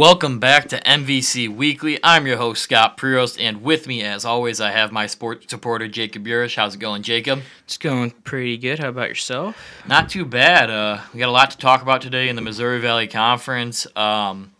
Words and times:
Welcome 0.00 0.38
back 0.38 0.66
to 0.70 0.80
MVC 0.80 1.54
Weekly. 1.54 1.98
I'm 2.02 2.26
your 2.26 2.38
host, 2.38 2.62
Scott 2.62 2.96
Priost, 2.96 3.38
and 3.38 3.62
with 3.62 3.86
me, 3.86 4.00
as 4.02 4.24
always, 4.24 4.58
I 4.58 4.70
have 4.70 4.92
my 4.92 5.06
sport 5.06 5.50
supporter, 5.50 5.88
Jacob 5.88 6.24
Burish. 6.24 6.56
How's 6.56 6.74
it 6.74 6.78
going, 6.78 7.02
Jacob? 7.02 7.42
It's 7.64 7.76
going 7.76 8.12
pretty 8.12 8.56
good. 8.56 8.78
How 8.78 8.88
about 8.88 9.10
yourself? 9.10 9.58
Not 9.86 10.08
too 10.08 10.24
bad. 10.24 10.70
Uh, 10.70 11.02
we 11.12 11.20
got 11.20 11.28
a 11.28 11.30
lot 11.30 11.50
to 11.50 11.58
talk 11.58 11.82
about 11.82 12.00
today 12.00 12.30
in 12.30 12.36
the 12.36 12.40
Missouri 12.40 12.80
Valley 12.80 13.08
Conference. 13.08 13.86
Um, 13.94 14.52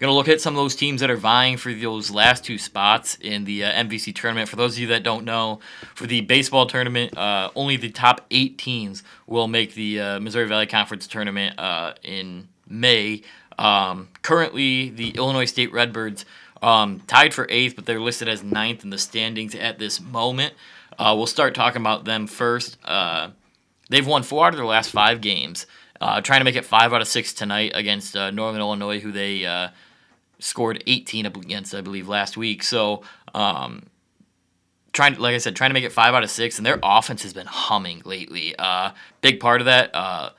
Going 0.00 0.10
to 0.10 0.14
look 0.14 0.28
at 0.28 0.40
some 0.40 0.54
of 0.54 0.56
those 0.56 0.74
teams 0.74 1.02
that 1.02 1.10
are 1.10 1.16
vying 1.16 1.58
for 1.58 1.72
those 1.74 2.10
last 2.10 2.42
two 2.42 2.56
spots 2.56 3.18
in 3.20 3.44
the 3.44 3.64
uh, 3.64 3.84
MVC 3.84 4.14
tournament. 4.14 4.48
For 4.48 4.56
those 4.56 4.72
of 4.72 4.78
you 4.80 4.86
that 4.88 5.02
don't 5.02 5.24
know, 5.24 5.60
for 5.94 6.06
the 6.06 6.22
baseball 6.22 6.64
tournament, 6.64 7.16
uh, 7.18 7.50
only 7.54 7.76
the 7.76 7.90
top 7.90 8.26
eight 8.30 8.56
teams 8.56 9.04
will 9.26 9.46
make 9.46 9.74
the 9.74 10.00
uh, 10.00 10.20
Missouri 10.20 10.48
Valley 10.48 10.66
Conference 10.66 11.06
tournament 11.06 11.58
uh, 11.60 11.92
in 12.02 12.48
May. 12.66 13.22
Um, 13.60 14.08
currently, 14.22 14.90
the 14.90 15.10
Illinois 15.10 15.44
State 15.44 15.72
Redbirds 15.72 16.24
um, 16.62 17.00
tied 17.06 17.34
for 17.34 17.46
eighth, 17.48 17.76
but 17.76 17.86
they're 17.86 18.00
listed 18.00 18.28
as 18.28 18.42
ninth 18.42 18.84
in 18.84 18.90
the 18.90 18.98
standings 18.98 19.54
at 19.54 19.78
this 19.78 20.00
moment. 20.00 20.54
Uh, 20.98 21.14
we'll 21.16 21.26
start 21.26 21.54
talking 21.54 21.80
about 21.80 22.04
them 22.04 22.26
first. 22.26 22.76
Uh, 22.84 23.30
they've 23.88 24.06
won 24.06 24.22
four 24.22 24.46
out 24.46 24.52
of 24.52 24.56
their 24.56 24.66
last 24.66 24.90
five 24.90 25.20
games. 25.20 25.66
trying 26.00 26.40
to 26.40 26.44
make 26.44 26.56
it 26.56 26.64
five 26.64 26.92
out 26.92 27.00
of 27.00 27.08
six 27.08 27.32
tonight 27.32 27.72
against 27.74 28.14
Northern 28.14 28.60
Illinois, 28.60 29.00
who 29.00 29.12
they 29.12 29.46
scored 30.40 30.82
18 30.86 31.26
up 31.26 31.36
against, 31.36 31.74
I 31.74 31.80
believe, 31.80 32.08
last 32.08 32.36
week. 32.36 32.62
So, 32.62 33.02
um, 33.34 33.86
trying, 34.92 35.16
like 35.18 35.34
I 35.34 35.38
said, 35.38 35.54
trying 35.54 35.70
to 35.70 35.74
make 35.74 35.84
it 35.84 35.92
five 35.92 36.14
out 36.14 36.24
of 36.24 36.30
six, 36.30 36.58
and 36.58 36.66
their 36.66 36.78
offense 36.82 37.22
has 37.22 37.32
been 37.32 37.46
humming 37.46 38.02
lately. 38.04 38.56
Uh, 38.58 38.90
big 39.20 39.40
part 39.40 39.60
of 39.60 39.66
that, 39.66 39.94
uh, 39.94 40.30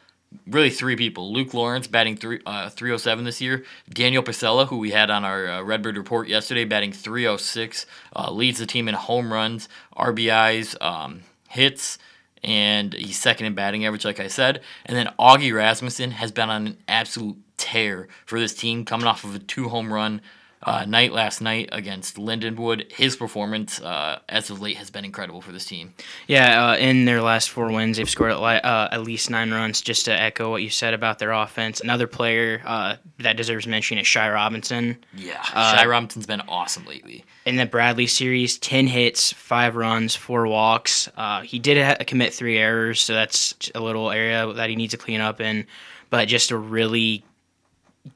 really 0.47 0.69
three 0.69 0.95
people: 0.95 1.31
Luke 1.33 1.53
Lawrence 1.53 1.87
batting 1.87 2.15
three, 2.15 2.39
uh, 2.45 2.69
307 2.69 3.25
this 3.25 3.41
year, 3.41 3.63
Daniel 3.89 4.23
Pacella, 4.23 4.67
who 4.67 4.77
we 4.77 4.91
had 4.91 5.09
on 5.09 5.23
our 5.25 5.47
uh, 5.47 5.61
Redbird 5.61 5.97
report 5.97 6.27
yesterday, 6.27 6.65
batting 6.65 6.91
306, 6.91 7.85
uh, 8.15 8.31
leads 8.31 8.59
the 8.59 8.65
team 8.65 8.87
in 8.87 8.95
home 8.95 9.31
runs, 9.31 9.69
RBIs, 9.95 10.81
um, 10.81 11.21
hits 11.49 11.97
and 12.43 12.93
he's 12.93 13.19
second 13.19 13.45
in 13.45 13.53
batting 13.53 13.85
average, 13.85 14.05
like 14.05 14.19
I 14.19 14.27
said. 14.27 14.61
And 14.85 14.97
then 14.97 15.13
Augie 15.19 15.53
Rasmussen 15.53 16.11
has 16.11 16.31
been 16.31 16.49
on 16.49 16.67
an 16.67 16.77
absolute 16.87 17.37
tear 17.57 18.07
for 18.25 18.39
this 18.39 18.53
team, 18.53 18.85
coming 18.85 19.07
off 19.07 19.23
of 19.23 19.35
a 19.35 19.39
two 19.39 19.69
home 19.69 19.93
run 19.93 20.21
uh, 20.63 20.85
night 20.85 21.11
last 21.11 21.41
night 21.41 21.69
against 21.71 22.17
Lindenwood. 22.17 22.91
His 22.91 23.15
performance 23.15 23.81
uh, 23.81 24.19
as 24.29 24.49
of 24.49 24.61
late 24.61 24.77
has 24.77 24.89
been 24.89 25.05
incredible 25.05 25.41
for 25.41 25.51
this 25.51 25.65
team. 25.65 25.93
Yeah, 26.27 26.71
uh, 26.71 26.75
in 26.77 27.05
their 27.05 27.21
last 27.21 27.49
four 27.49 27.71
wins, 27.71 27.97
they've 27.97 28.09
scored 28.09 28.31
at, 28.31 28.37
uh, 28.39 28.89
at, 28.91 29.01
least 29.01 29.29
nine 29.29 29.51
runs. 29.51 29.81
Just 29.81 30.05
to 30.05 30.11
echo 30.11 30.51
what 30.51 30.61
you 30.61 30.69
said 30.69 30.93
about 30.93 31.19
their 31.19 31.31
offense, 31.31 31.81
another 31.81 32.07
player 32.07 32.61
uh, 32.65 32.97
that 33.19 33.37
deserves 33.37 33.65
mention 33.65 33.97
is 33.97 34.05
Shy 34.05 34.29
Robinson. 34.29 34.97
Yeah, 35.15 35.43
uh, 35.53 35.77
Shy 35.77 35.85
Robinson's 35.85 36.27
been 36.27 36.41
awesome 36.41 36.85
lately. 36.85 37.25
In 37.45 37.55
the 37.55 37.65
Bradley 37.65 38.07
series, 38.07 38.57
ten 38.57 38.87
hits, 38.87 39.33
five 39.33 39.75
runs, 39.75 40.15
four 40.15 40.47
walks. 40.47 41.09
he 41.43 41.57
did 41.59 41.83
ha- 41.83 42.03
commit 42.05 42.33
three 42.33 42.57
errors, 42.57 43.01
so 43.01 43.13
that's 43.13 43.71
a 43.73 43.79
little 43.79 44.11
area 44.11 44.51
that 44.53 44.69
he 44.69 44.75
needs 44.75 44.91
to 44.91 44.97
clean 44.97 45.21
up 45.21 45.41
in. 45.41 45.65
But 46.11 46.27
just 46.27 46.51
a 46.51 46.57
really 46.57 47.23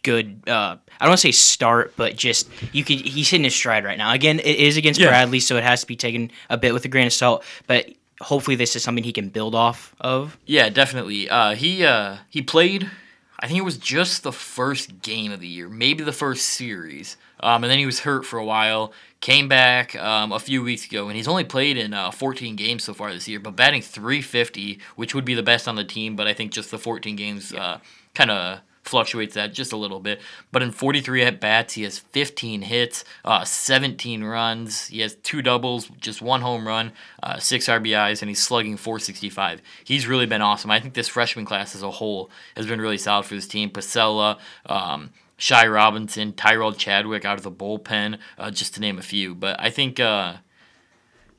good. 0.04 0.42
Uh, 0.48 0.78
I 1.00 1.06
don't 1.06 1.10
want 1.10 1.20
to 1.20 1.28
say 1.28 1.32
start, 1.32 1.94
but 1.96 2.16
just 2.16 2.50
you 2.72 2.84
could. 2.84 3.00
He's 3.00 3.30
hitting 3.30 3.44
his 3.44 3.56
stride 3.56 3.84
right 3.84 3.98
now. 3.98 4.12
Again, 4.14 4.40
it 4.40 4.46
is 4.58 4.78
against 4.78 5.00
yeah. 5.00 5.08
Bradley, 5.08 5.40
so 5.40 5.58
it 5.58 5.64
has 5.64 5.82
to 5.82 5.88
be 5.88 5.96
taken 5.96 6.32
a 6.50 6.58
bit 6.58 6.74
with 6.74 6.86
a 6.86 6.88
grain 6.88 7.08
of 7.08 7.14
salt. 7.14 7.44
But 7.68 7.90
hopefully, 8.22 8.56
this 8.56 8.76
is 8.76 8.84
something 8.84 9.04
he 9.04 9.14
can 9.14 9.30
build 9.30 9.56
off 9.56 9.96
of. 10.00 10.38
Yeah, 10.46 10.70
definitely. 10.70 11.30
Uh, 11.30 11.56
he 11.56 11.86
uh, 11.86 12.18
he 12.30 12.42
played. 12.42 12.90
I 13.38 13.48
think 13.48 13.60
it 13.60 13.64
was 13.64 13.78
just 13.78 14.24
the 14.24 14.32
first 14.32 15.02
game 15.02 15.32
of 15.34 15.42
the 15.42 15.48
year, 15.48 15.68
maybe 15.68 16.06
the 16.06 16.14
first 16.14 16.46
series, 16.46 17.18
um, 17.42 17.64
and 17.64 17.72
then 17.72 17.78
he 17.78 17.86
was 17.86 18.00
hurt 18.00 18.26
for 18.26 18.40
a 18.40 18.46
while. 18.46 18.94
Came 19.20 19.50
back 19.50 19.94
um, 19.98 20.32
a 20.32 20.40
few 20.40 20.64
weeks 20.64 20.86
ago, 20.86 21.08
and 21.08 21.18
he's 21.18 21.28
only 21.28 21.44
played 21.44 21.78
in 21.78 21.94
uh, 21.94 22.12
14 22.12 22.56
games 22.56 22.86
so 22.86 22.94
far 22.94 23.12
this 23.12 23.28
year, 23.28 23.40
but 23.40 23.56
batting 23.56 23.82
350, 23.82 24.80
which 24.96 25.14
would 25.14 25.26
be 25.26 25.34
the 25.34 25.44
best 25.44 25.68
on 25.68 25.76
the 25.76 25.84
team. 25.84 26.16
But 26.16 26.28
I 26.28 26.34
think 26.34 26.54
just 26.54 26.72
the 26.72 26.80
14 26.80 27.16
games 27.16 27.54
uh, 27.54 27.80
kind 28.14 28.32
of 28.32 28.62
fluctuates 28.86 29.34
that 29.34 29.54
just 29.54 29.74
a 29.74 29.78
little 29.78 30.00
bit. 30.00 30.22
But 30.52 30.62
in 30.62 30.72
43 30.72 31.24
at 31.24 31.40
bats, 31.40 31.74
he 31.74 31.84
has 31.84 32.00
15 32.00 32.62
hits, 32.62 33.04
uh, 33.24 33.44
17 33.44 34.24
runs. 34.24 34.88
He 34.88 35.02
has 35.02 35.16
two 35.16 35.42
doubles, 35.42 35.88
just 36.00 36.22
one 36.22 36.42
home 36.42 36.68
run, 36.68 36.92
uh, 37.22 37.40
six 37.40 37.68
RBIs, 37.68 38.22
and 38.22 38.30
he's 38.30 38.42
slugging 38.42 38.78
465. 38.78 39.62
He's 39.84 40.08
really 40.08 40.26
been 40.26 40.42
awesome. 40.42 40.72
I 40.72 40.80
think 40.80 40.94
this 40.94 41.08
freshman 41.08 41.46
class 41.46 41.76
as 41.76 41.84
a 41.84 41.92
whole 41.92 42.30
has 42.56 42.68
been 42.68 42.80
really 42.80 42.98
solid 42.98 43.26
for 43.26 43.36
this 43.36 43.48
team. 43.48 43.70
Pacella, 43.70 44.38
um, 44.68 45.12
Shy 45.38 45.68
Robinson, 45.68 46.34
Tyrell 46.34 46.74
Chadwick 46.74 47.26
out 47.26 47.38
of 47.38 47.44
the 47.44 47.52
bullpen, 47.52 48.20
uh, 48.38 48.52
just 48.52 48.76
to 48.76 48.82
name 48.82 48.98
a 48.98 49.02
few. 49.02 49.36
But 49.36 49.60
I 49.60 49.70
think 49.70 50.00
uh, 50.00 50.36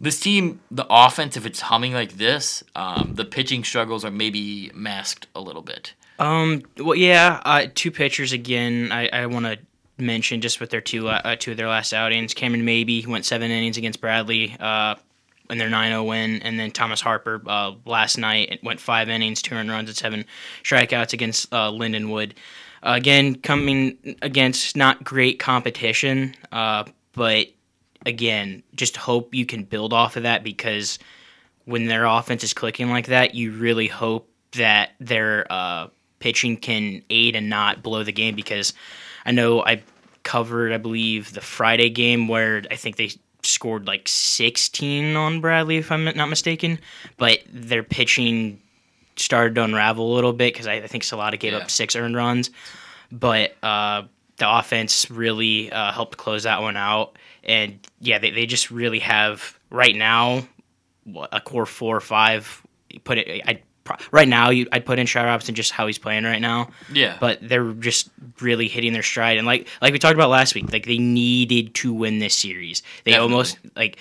this 0.00 0.20
team, 0.20 0.60
the 0.70 0.86
offense, 0.88 1.36
if 1.36 1.46
it's 1.46 1.60
humming 1.60 1.92
like 1.92 2.12
this, 2.14 2.62
um, 2.74 3.12
the 3.14 3.24
pitching 3.24 3.64
struggles 3.64 4.04
are 4.04 4.10
maybe 4.10 4.70
masked 4.74 5.26
a 5.34 5.40
little 5.40 5.62
bit. 5.62 5.94
Um. 6.18 6.62
Well, 6.78 6.94
yeah. 6.94 7.40
Uh, 7.44 7.66
two 7.74 7.90
pitchers 7.90 8.32
again. 8.32 8.90
I, 8.90 9.08
I 9.08 9.26
want 9.26 9.46
to 9.46 9.58
mention 9.98 10.40
just 10.40 10.60
with 10.60 10.70
their 10.70 10.80
two 10.80 11.08
uh, 11.08 11.36
two 11.38 11.50
of 11.52 11.56
their 11.56 11.68
last 11.68 11.92
outings. 11.92 12.34
Cameron 12.34 12.64
Maybe 12.64 13.04
went 13.06 13.24
seven 13.24 13.50
innings 13.50 13.76
against 13.76 14.00
Bradley. 14.00 14.56
Uh, 14.58 14.96
in 15.48 15.58
their 15.58 15.68
9-0 15.68 16.06
win, 16.08 16.42
and 16.42 16.58
then 16.58 16.70
Thomas 16.72 17.00
Harper 17.00 17.40
uh, 17.46 17.72
last 17.84 18.18
night 18.18 18.58
went 18.62 18.80
five 18.80 19.08
innings, 19.08 19.42
two 19.42 19.54
earned 19.54 19.70
runs, 19.70 19.88
and 19.88 19.96
seven 19.96 20.24
strikeouts 20.64 21.12
against 21.12 21.52
uh, 21.52 21.70
Lindenwood. 21.70 22.32
Uh, 22.82 22.94
again, 22.96 23.36
coming 23.36 24.16
against 24.22 24.76
not 24.76 25.02
great 25.04 25.38
competition, 25.38 26.34
uh, 26.52 26.84
but 27.12 27.46
again, 28.06 28.62
just 28.74 28.96
hope 28.96 29.34
you 29.34 29.44
can 29.44 29.64
build 29.64 29.92
off 29.92 30.16
of 30.16 30.22
that 30.22 30.42
because 30.42 30.98
when 31.66 31.86
their 31.86 32.06
offense 32.06 32.44
is 32.44 32.54
clicking 32.54 32.88
like 32.88 33.06
that, 33.06 33.34
you 33.34 33.52
really 33.52 33.88
hope 33.88 34.30
that 34.52 34.92
their 35.00 35.46
uh, 35.50 35.88
pitching 36.20 36.56
can 36.56 37.02
aid 37.10 37.36
and 37.36 37.50
not 37.50 37.82
blow 37.82 38.02
the 38.04 38.12
game 38.12 38.34
because 38.34 38.72
I 39.26 39.32
know 39.32 39.62
I 39.62 39.82
covered, 40.22 40.72
I 40.72 40.78
believe, 40.78 41.34
the 41.34 41.40
Friday 41.40 41.90
game 41.90 42.28
where 42.28 42.62
I 42.70 42.76
think 42.76 42.96
they 42.96 43.10
scored 43.42 43.86
like 43.86 44.08
16 44.08 45.16
on 45.16 45.40
Bradley, 45.40 45.76
if 45.76 45.90
I'm 45.92 46.04
not 46.04 46.28
mistaken. 46.28 46.78
But 47.16 47.40
their 47.52 47.82
pitching 47.82 48.60
started 49.16 49.54
to 49.56 49.64
unravel 49.64 50.12
a 50.12 50.14
little 50.14 50.32
bit 50.32 50.52
because 50.52 50.66
I, 50.66 50.74
I, 50.74 50.86
think 50.86 51.02
Salata 51.02 51.38
gave 51.38 51.52
yeah. 51.52 51.60
up 51.60 51.70
six 51.70 51.96
earned 51.96 52.16
runs. 52.16 52.50
But 53.10 53.56
uh, 53.62 54.02
the 54.36 54.50
offense 54.50 55.10
really 55.10 55.72
uh, 55.72 55.92
helped 55.92 56.18
close 56.18 56.42
that 56.44 56.62
one 56.62 56.76
out. 56.76 57.16
And 57.46 57.78
yeah, 58.00 58.18
they, 58.18 58.30
they 58.30 58.44
just 58.44 58.70
really 58.70 58.98
have 58.98 59.58
right 59.70 59.94
now 59.94 60.46
a 61.32 61.40
core 61.40 61.64
four 61.66 61.96
or 61.96 62.00
five. 62.00 62.62
Put 63.04 63.18
it, 63.18 63.42
I 63.46 63.62
right 64.10 64.28
now 64.28 64.50
you, 64.50 64.66
I'd 64.72 64.84
put 64.84 64.98
in 64.98 65.06
Shy 65.06 65.24
Robinson 65.24 65.54
just 65.54 65.72
how 65.72 65.86
he's 65.86 65.98
playing 65.98 66.24
right 66.24 66.40
now. 66.40 66.70
Yeah. 66.92 67.16
But 67.20 67.38
they're 67.40 67.72
just 67.72 68.10
really 68.40 68.68
hitting 68.68 68.92
their 68.92 69.02
stride 69.02 69.38
and 69.38 69.46
like 69.46 69.68
like 69.80 69.92
we 69.92 69.98
talked 69.98 70.14
about 70.14 70.30
last 70.30 70.54
week, 70.54 70.72
like 70.72 70.86
they 70.86 70.98
needed 70.98 71.74
to 71.76 71.92
win 71.92 72.18
this 72.18 72.34
series. 72.34 72.82
They 73.04 73.12
Definitely. 73.12 73.32
almost 73.32 73.58
like 73.74 73.98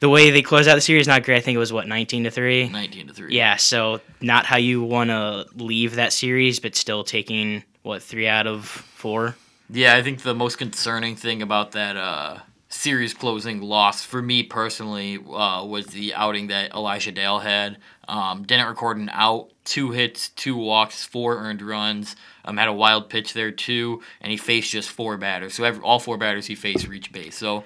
the 0.00 0.08
way 0.08 0.30
they 0.30 0.42
closed 0.42 0.68
out 0.68 0.74
the 0.74 0.80
series 0.80 1.06
not 1.06 1.22
great. 1.24 1.36
I 1.36 1.40
think 1.40 1.56
it 1.56 1.60
was 1.60 1.72
what 1.72 1.86
19 1.86 2.24
to 2.24 2.30
3. 2.30 2.68
19 2.68 3.08
to 3.08 3.14
3. 3.14 3.34
Yeah, 3.34 3.56
so 3.56 4.00
not 4.20 4.46
how 4.46 4.56
you 4.56 4.82
want 4.82 5.10
to 5.10 5.46
leave 5.54 5.96
that 5.96 6.12
series 6.12 6.60
but 6.60 6.74
still 6.74 7.04
taking 7.04 7.62
what 7.82 8.02
3 8.02 8.26
out 8.26 8.46
of 8.46 8.66
4. 8.66 9.36
Yeah, 9.70 9.94
I 9.94 10.02
think 10.02 10.22
the 10.22 10.34
most 10.34 10.58
concerning 10.58 11.16
thing 11.16 11.42
about 11.42 11.72
that 11.72 11.96
uh 11.96 12.38
series 12.74 13.14
closing 13.14 13.62
loss 13.62 14.02
for 14.02 14.20
me 14.20 14.42
personally 14.42 15.16
uh, 15.16 15.64
was 15.64 15.86
the 15.86 16.12
outing 16.14 16.48
that 16.48 16.72
Elijah 16.72 17.12
Dale 17.12 17.38
had. 17.38 17.78
Um, 18.08 18.42
didn't 18.42 18.66
record 18.66 18.98
an 18.98 19.08
out, 19.12 19.50
two 19.64 19.92
hits, 19.92 20.30
two 20.30 20.56
walks, 20.56 21.04
four 21.04 21.38
earned 21.38 21.62
runs. 21.62 22.16
Um, 22.44 22.56
had 22.56 22.68
a 22.68 22.72
wild 22.72 23.08
pitch 23.08 23.32
there 23.32 23.52
too, 23.52 24.02
and 24.20 24.30
he 24.30 24.36
faced 24.36 24.70
just 24.72 24.90
four 24.90 25.16
batters. 25.16 25.54
So 25.54 25.64
every, 25.64 25.82
all 25.82 26.00
four 26.00 26.18
batters 26.18 26.46
he 26.46 26.54
faced 26.54 26.88
reached 26.88 27.12
base. 27.12 27.36
So, 27.36 27.64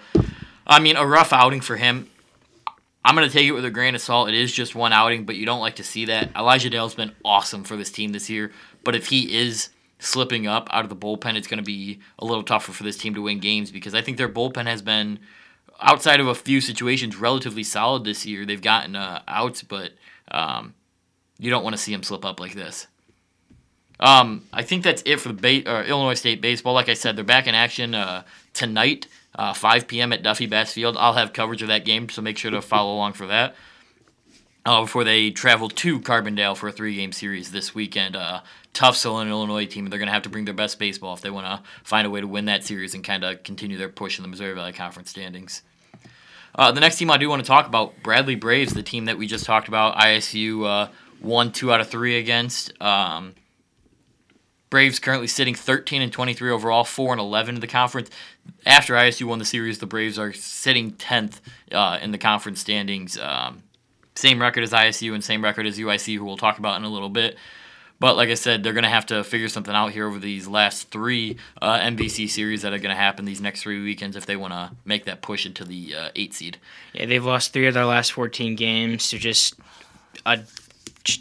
I 0.66 0.78
mean, 0.78 0.96
a 0.96 1.06
rough 1.06 1.32
outing 1.32 1.62
for 1.62 1.76
him. 1.76 2.10
I'm 3.04 3.14
gonna 3.14 3.30
take 3.30 3.46
it 3.46 3.52
with 3.52 3.64
a 3.64 3.70
grain 3.70 3.94
of 3.94 4.02
salt. 4.02 4.28
It 4.28 4.34
is 4.34 4.52
just 4.52 4.74
one 4.74 4.92
outing, 4.92 5.24
but 5.24 5.36
you 5.36 5.46
don't 5.46 5.60
like 5.60 5.76
to 5.76 5.84
see 5.84 6.04
that. 6.04 6.30
Elijah 6.36 6.68
Dale's 6.68 6.94
been 6.94 7.14
awesome 7.24 7.64
for 7.64 7.76
this 7.76 7.90
team 7.90 8.12
this 8.12 8.28
year, 8.28 8.52
but 8.84 8.94
if 8.94 9.06
he 9.06 9.34
is 9.34 9.70
slipping 9.98 10.46
up 10.46 10.68
out 10.72 10.84
of 10.84 10.88
the 10.90 10.96
bullpen, 10.96 11.34
it's 11.36 11.48
going 11.48 11.58
to 11.58 11.64
be 11.64 12.00
a 12.18 12.24
little 12.24 12.42
tougher 12.44 12.72
for 12.72 12.84
this 12.84 12.96
team 12.96 13.14
to 13.14 13.22
win 13.22 13.38
games 13.40 13.70
because 13.70 13.94
I 13.94 14.02
think 14.02 14.16
their 14.16 14.28
bullpen 14.28 14.66
has 14.66 14.82
been, 14.82 15.18
outside 15.80 16.20
of 16.20 16.26
a 16.28 16.34
few 16.34 16.60
situations, 16.60 17.16
relatively 17.16 17.62
solid 17.64 18.04
this 18.04 18.26
year. 18.26 18.44
They've 18.46 18.60
gotten 18.62 18.96
uh, 18.96 19.22
outs, 19.28 19.62
but 19.62 19.92
um, 20.30 20.74
you 21.38 21.50
don't 21.50 21.64
want 21.64 21.74
to 21.76 21.82
see 21.82 21.92
them 21.92 22.02
slip 22.02 22.24
up 22.24 22.40
like 22.40 22.54
this. 22.54 22.86
Um, 24.00 24.44
I 24.52 24.62
think 24.62 24.84
that's 24.84 25.02
it 25.04 25.18
for 25.18 25.32
the 25.32 25.34
ba- 25.62 25.70
uh, 25.70 25.82
Illinois 25.84 26.14
State 26.14 26.40
baseball. 26.40 26.74
Like 26.74 26.88
I 26.88 26.94
said, 26.94 27.16
they're 27.16 27.24
back 27.24 27.46
in 27.48 27.54
action 27.56 27.94
uh, 27.94 28.22
tonight, 28.54 29.08
uh, 29.34 29.52
5 29.52 29.88
p.m. 29.88 30.12
at 30.12 30.22
Duffy 30.22 30.46
Bass 30.46 30.72
Field. 30.72 30.96
I'll 30.96 31.14
have 31.14 31.32
coverage 31.32 31.62
of 31.62 31.68
that 31.68 31.84
game, 31.84 32.08
so 32.08 32.22
make 32.22 32.38
sure 32.38 32.50
to 32.52 32.62
follow 32.62 32.94
along 32.94 33.14
for 33.14 33.26
that. 33.26 33.56
uh, 34.64 34.82
before 34.82 35.04
they 35.04 35.30
travel 35.30 35.68
to 35.68 36.00
Carbondale 36.00 36.56
for 36.56 36.68
a 36.68 36.72
three-game 36.72 37.12
series 37.12 37.50
this 37.52 37.74
weekend. 37.74 38.14
Uh, 38.16 38.40
tough 38.72 38.96
Southern 38.96 39.28
Illinois 39.28 39.66
team. 39.66 39.84
And 39.84 39.92
they're 39.92 39.98
going 39.98 40.08
to 40.08 40.12
have 40.12 40.22
to 40.22 40.28
bring 40.28 40.44
their 40.44 40.54
best 40.54 40.78
baseball 40.78 41.14
if 41.14 41.20
they 41.20 41.30
want 41.30 41.46
to 41.46 41.68
find 41.84 42.06
a 42.06 42.10
way 42.10 42.20
to 42.20 42.26
win 42.26 42.46
that 42.46 42.64
series 42.64 42.94
and 42.94 43.02
kind 43.02 43.24
of 43.24 43.42
continue 43.42 43.76
their 43.76 43.88
push 43.88 44.18
in 44.18 44.22
the 44.22 44.28
Missouri 44.28 44.54
Valley 44.54 44.72
Conference 44.72 45.10
standings. 45.10 45.62
Uh, 46.54 46.72
the 46.72 46.80
next 46.80 46.96
team 46.98 47.10
I 47.10 47.18
do 47.18 47.28
want 47.28 47.42
to 47.42 47.46
talk 47.46 47.66
about, 47.66 48.02
Bradley 48.02 48.34
Braves, 48.34 48.72
the 48.72 48.82
team 48.82 49.04
that 49.04 49.18
we 49.18 49.26
just 49.26 49.44
talked 49.44 49.68
about. 49.68 49.96
ISU 49.96 50.66
uh, 50.66 50.88
won 51.20 51.52
two 51.52 51.72
out 51.72 51.80
of 51.80 51.88
three 51.88 52.18
against. 52.18 52.80
Um, 52.82 53.34
Braves 54.70 54.98
currently 54.98 55.28
sitting 55.28 55.54
13 55.54 56.02
and 56.02 56.12
23 56.12 56.50
overall, 56.50 56.84
4 56.84 57.12
and 57.12 57.20
11 57.20 57.54
in 57.54 57.60
the 57.60 57.66
conference. 57.66 58.10
After 58.66 58.94
ISU 58.94 59.24
won 59.24 59.38
the 59.38 59.44
series, 59.44 59.78
the 59.78 59.86
Braves 59.86 60.18
are 60.18 60.32
sitting 60.32 60.92
10th 60.92 61.40
uh, 61.72 61.98
in 62.02 62.12
the 62.12 62.18
conference 62.18 62.60
standings. 62.60 63.18
Um, 63.18 63.62
same 64.14 64.40
record 64.40 64.64
as 64.64 64.72
ISU 64.72 65.14
and 65.14 65.22
same 65.22 65.42
record 65.42 65.66
as 65.66 65.78
UIC, 65.78 66.16
who 66.16 66.24
we'll 66.24 66.36
talk 66.36 66.58
about 66.58 66.76
in 66.76 66.84
a 66.84 66.88
little 66.88 67.08
bit. 67.08 67.36
But 68.00 68.16
like 68.16 68.28
I 68.28 68.34
said, 68.34 68.62
they're 68.62 68.72
going 68.72 68.84
to 68.84 68.90
have 68.90 69.06
to 69.06 69.24
figure 69.24 69.48
something 69.48 69.74
out 69.74 69.90
here 69.90 70.06
over 70.06 70.18
these 70.18 70.46
last 70.46 70.90
three 70.90 71.36
uh, 71.60 71.78
MVC 71.78 72.28
series 72.28 72.62
that 72.62 72.72
are 72.72 72.78
going 72.78 72.94
to 72.94 73.00
happen 73.00 73.24
these 73.24 73.40
next 73.40 73.62
three 73.62 73.82
weekends 73.82 74.16
if 74.16 74.24
they 74.24 74.36
want 74.36 74.52
to 74.52 74.70
make 74.84 75.04
that 75.06 75.20
push 75.20 75.44
into 75.44 75.64
the 75.64 75.94
uh, 75.94 76.08
eight 76.14 76.32
seed. 76.32 76.58
Yeah, 76.92 77.06
they've 77.06 77.24
lost 77.24 77.52
three 77.52 77.66
of 77.66 77.74
their 77.74 77.84
last 77.84 78.12
14 78.12 78.54
games, 78.54 79.02
so 79.02 79.16
just 79.16 79.54
a, 80.24 80.40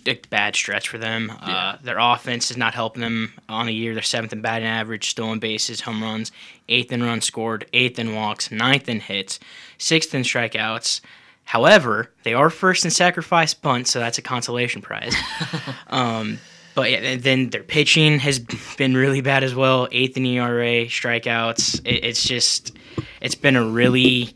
a 0.06 0.16
bad 0.30 0.56
stretch 0.56 0.88
for 0.88 1.00
them. 1.00 1.32
Yeah. 1.48 1.58
Uh, 1.58 1.78
their 1.82 1.98
offense 1.98 2.52
is 2.52 2.58
not 2.58 2.76
helping 2.76 3.02
them 3.02 3.34
on 3.50 3.68
a 3.68 3.72
year. 3.72 3.96
They're 3.96 4.04
seventh 4.04 4.34
in 4.34 4.42
batting 4.42 4.68
average, 4.68 5.10
stolen 5.10 5.40
bases, 5.40 5.82
home 5.82 6.04
runs, 6.04 6.32
eighth 6.70 6.92
in 6.92 7.02
runs 7.02 7.26
scored, 7.26 7.66
eighth 7.74 7.98
in 7.98 8.14
walks, 8.14 8.52
ninth 8.52 8.88
in 8.88 9.00
hits, 9.00 9.40
sixth 9.80 10.14
in 10.14 10.22
strikeouts. 10.22 11.02
However, 11.46 12.12
they 12.24 12.34
are 12.34 12.50
first 12.50 12.86
in 12.86 12.92
sacrifice 12.92 13.54
bunts, 13.54 13.90
so 13.90 14.00
that's 14.00 14.18
a 14.18 14.22
consolation 14.22 14.82
prize. 14.82 15.16
um, 15.88 16.40
but 16.78 16.92
yeah, 16.92 17.16
then 17.16 17.50
their 17.50 17.64
pitching 17.64 18.20
has 18.20 18.38
been 18.78 18.96
really 18.96 19.22
bad 19.22 19.44
as 19.44 19.56
well. 19.56 19.88
Eighth 19.92 20.16
in 20.16 20.28
ERA, 20.28 20.86
strikeouts. 20.86 21.82
It, 21.84 22.06
it's 22.06 22.24
just, 22.24 22.78
it's 23.20 23.34
been 23.34 23.56
a 23.56 23.66
really 23.66 24.36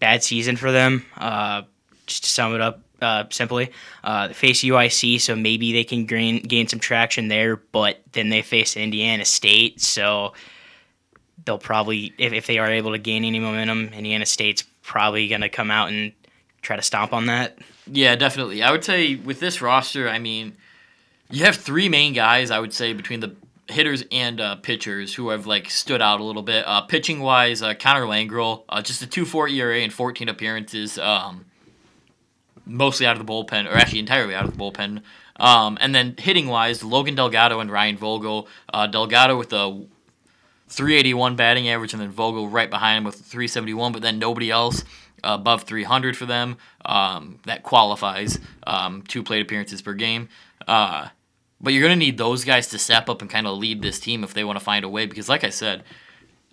bad 0.00 0.24
season 0.24 0.56
for 0.56 0.72
them. 0.72 1.06
Uh, 1.16 1.62
just 2.08 2.24
to 2.24 2.28
sum 2.28 2.56
it 2.56 2.60
up 2.60 2.80
uh, 3.00 3.26
simply, 3.30 3.70
uh, 4.02 4.26
they 4.26 4.34
face 4.34 4.64
UIC, 4.64 5.20
so 5.20 5.36
maybe 5.36 5.72
they 5.72 5.84
can 5.84 6.06
gain 6.06 6.42
gain 6.42 6.66
some 6.66 6.80
traction 6.80 7.28
there. 7.28 7.54
But 7.54 8.02
then 8.10 8.30
they 8.30 8.42
face 8.42 8.76
Indiana 8.76 9.24
State, 9.24 9.80
so 9.80 10.32
they'll 11.44 11.58
probably, 11.58 12.14
if, 12.18 12.32
if 12.32 12.48
they 12.48 12.58
are 12.58 12.68
able 12.68 12.90
to 12.90 12.98
gain 12.98 13.24
any 13.24 13.38
momentum, 13.38 13.90
Indiana 13.94 14.26
State's 14.26 14.64
probably 14.82 15.28
going 15.28 15.42
to 15.42 15.48
come 15.48 15.70
out 15.70 15.90
and 15.90 16.14
try 16.62 16.74
to 16.74 16.82
stomp 16.82 17.12
on 17.12 17.26
that. 17.26 17.58
Yeah, 17.86 18.16
definitely. 18.16 18.60
I 18.60 18.72
would 18.72 18.82
say 18.82 19.14
with 19.14 19.38
this 19.38 19.62
roster, 19.62 20.08
I 20.08 20.18
mean, 20.18 20.56
you 21.30 21.44
have 21.44 21.56
three 21.56 21.88
main 21.88 22.12
guys. 22.12 22.50
I 22.50 22.58
would 22.58 22.72
say 22.72 22.92
between 22.92 23.20
the 23.20 23.34
hitters 23.68 24.04
and 24.12 24.40
uh, 24.40 24.56
pitchers 24.56 25.14
who 25.14 25.30
have 25.30 25.46
like 25.46 25.70
stood 25.70 26.02
out 26.02 26.20
a 26.20 26.24
little 26.24 26.42
bit. 26.42 26.64
Uh, 26.66 26.82
pitching 26.82 27.20
wise, 27.20 27.62
uh, 27.62 27.74
Connor 27.74 28.06
Langrel, 28.06 28.64
uh, 28.68 28.82
just 28.82 29.02
a 29.02 29.06
two 29.06 29.24
four 29.24 29.48
ERA 29.48 29.80
and 29.80 29.92
fourteen 29.92 30.28
appearances, 30.28 30.98
um, 30.98 31.46
mostly 32.66 33.06
out 33.06 33.18
of 33.18 33.26
the 33.26 33.32
bullpen, 33.32 33.66
or 33.66 33.76
actually 33.76 34.00
entirely 34.00 34.34
out 34.34 34.44
of 34.44 34.56
the 34.56 34.58
bullpen. 34.58 35.02
Um, 35.36 35.78
and 35.80 35.94
then 35.94 36.14
hitting 36.18 36.46
wise, 36.46 36.84
Logan 36.84 37.14
Delgado 37.14 37.60
and 37.60 37.70
Ryan 37.70 37.96
Vogel. 37.96 38.48
Uh, 38.72 38.86
Delgado 38.86 39.36
with 39.36 39.52
a 39.52 39.84
381 40.68 41.36
batting 41.36 41.68
average, 41.68 41.92
and 41.92 42.00
then 42.00 42.10
Vogel 42.10 42.48
right 42.48 42.70
behind 42.70 42.98
him 42.98 43.04
with 43.04 43.16
371, 43.16 43.92
but 43.92 44.02
then 44.02 44.18
nobody 44.18 44.50
else 44.50 44.84
above 45.24 45.62
300 45.62 46.16
for 46.16 46.26
them. 46.26 46.56
Um, 46.84 47.40
that 47.46 47.62
qualifies 47.62 48.38
um, 48.66 49.02
two 49.02 49.22
plate 49.22 49.42
appearances 49.42 49.82
per 49.82 49.94
game. 49.94 50.28
Uh, 50.66 51.08
but 51.60 51.72
you're 51.72 51.82
going 51.82 51.98
to 51.98 52.04
need 52.04 52.18
those 52.18 52.44
guys 52.44 52.68
to 52.68 52.78
step 52.78 53.08
up 53.08 53.22
and 53.22 53.30
kind 53.30 53.46
of 53.46 53.56
lead 53.58 53.82
this 53.82 53.98
team 53.98 54.22
if 54.22 54.34
they 54.34 54.44
want 54.44 54.58
to 54.58 54.64
find 54.64 54.84
a 54.84 54.88
way. 54.88 55.06
Because, 55.06 55.28
like 55.28 55.44
I 55.44 55.50
said, 55.50 55.84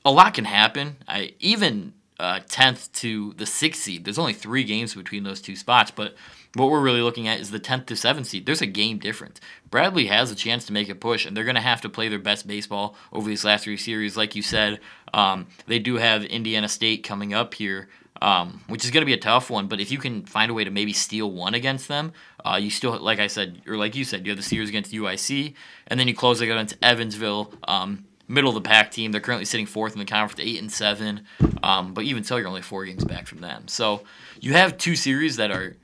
a 0.05 0.11
lot 0.11 0.33
can 0.33 0.45
happen. 0.45 0.97
I 1.07 1.33
even 1.39 1.93
uh, 2.21 2.39
10th 2.47 2.91
to 2.93 3.33
the 3.33 3.45
sixth 3.45 3.81
seed. 3.81 4.05
There's 4.05 4.19
only 4.19 4.33
three 4.33 4.63
games 4.63 4.93
between 4.93 5.23
those 5.23 5.41
two 5.41 5.55
spots, 5.55 5.89
but 5.89 6.15
what 6.53 6.69
we're 6.69 6.81
really 6.81 7.01
looking 7.01 7.27
at 7.27 7.39
is 7.39 7.49
the 7.49 7.59
10th 7.59 7.87
to 7.87 7.93
7th 7.95 8.27
seed. 8.27 8.45
There's 8.45 8.61
a 8.61 8.67
game 8.67 8.99
difference. 8.99 9.39
Bradley 9.71 10.07
has 10.07 10.31
a 10.31 10.35
chance 10.35 10.65
to 10.65 10.73
make 10.73 10.87
a 10.87 10.95
push, 10.95 11.25
and 11.25 11.35
they're 11.35 11.45
going 11.45 11.55
to 11.55 11.61
have 11.61 11.81
to 11.81 11.89
play 11.89 12.09
their 12.09 12.19
best 12.19 12.45
baseball 12.45 12.95
over 13.11 13.27
these 13.27 13.43
last 13.43 13.63
three 13.63 13.77
series. 13.77 14.17
Like 14.17 14.35
you 14.35 14.43
said, 14.43 14.79
um, 15.13 15.47
they 15.65 15.79
do 15.79 15.95
have 15.95 16.23
Indiana 16.25 16.67
State 16.67 17.03
coming 17.03 17.33
up 17.33 17.55
here, 17.55 17.89
um, 18.21 18.61
which 18.67 18.85
is 18.85 18.91
going 18.91 19.01
to 19.01 19.05
be 19.05 19.13
a 19.13 19.17
tough 19.17 19.49
one. 19.49 19.67
But 19.67 19.79
if 19.79 19.91
you 19.91 19.97
can 19.97 20.25
find 20.25 20.51
a 20.51 20.53
way 20.53 20.63
to 20.63 20.71
maybe 20.71 20.93
steal 20.93 21.31
one 21.31 21.53
against 21.53 21.87
them, 21.87 22.13
uh, 22.45 22.59
you 22.61 22.69
still, 22.69 22.97
like 22.99 23.19
I 23.19 23.27
said, 23.27 23.61
or 23.67 23.77
like 23.77 23.95
you 23.95 24.03
said, 24.03 24.25
you 24.25 24.31
have 24.31 24.37
the 24.37 24.43
series 24.43 24.69
against 24.69 24.91
UIC, 24.91 25.53
and 25.87 25.99
then 25.99 26.07
you 26.07 26.13
close 26.13 26.41
it 26.41 26.45
against 26.45 26.75
Evansville. 26.81 27.53
Um, 27.67 28.05
middle 28.27 28.49
of 28.49 28.55
the 28.55 28.67
pack 28.67 28.91
team. 28.91 29.11
They're 29.11 29.21
currently 29.21 29.45
sitting 29.45 29.65
fourth 29.65 29.93
in 29.93 29.99
the 29.99 30.05
conference, 30.05 30.39
eight 30.41 30.59
and 30.59 30.71
seven. 30.71 31.25
Um, 31.63 31.93
but 31.93 32.05
even 32.05 32.23
so, 32.23 32.37
you're 32.37 32.47
only 32.47 32.61
four 32.61 32.85
games 32.85 33.03
back 33.03 33.27
from 33.27 33.39
them. 33.39 33.67
So 33.67 34.03
you 34.39 34.53
have 34.53 34.77
two 34.77 34.95
series 34.95 35.35
that 35.37 35.51
are 35.51 35.75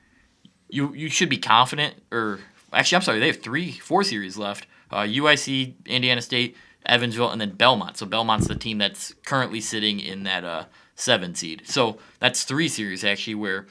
you 0.70 0.94
you 0.94 1.10
should 1.10 1.30
be 1.30 1.38
confident. 1.38 1.96
Or 2.12 2.40
actually, 2.72 2.98
I'm 2.98 3.02
sorry, 3.02 3.20
they 3.20 3.28
have 3.28 3.42
three, 3.42 3.72
four 3.72 4.04
series 4.04 4.38
left. 4.38 4.68
Uh, 4.90 5.00
UIC, 5.00 5.74
Indiana 5.86 6.22
State, 6.22 6.56
Evansville, 6.86 7.32
and 7.32 7.42
then 7.42 7.52
Belmont. 7.52 7.98
So 7.98 8.06
Belmont's 8.06 8.48
the 8.48 8.56
team 8.56 8.78
that's 8.78 9.14
currently 9.26 9.60
sitting 9.60 10.00
in 10.00 10.24
that 10.24 10.46
uh, 10.46 10.66
seven 10.98 11.36
seed. 11.36 11.62
So 11.66 11.98
that's 12.20 12.44
three 12.44 12.68
series 12.68 13.06
actually 13.06 13.36
where 13.36 13.68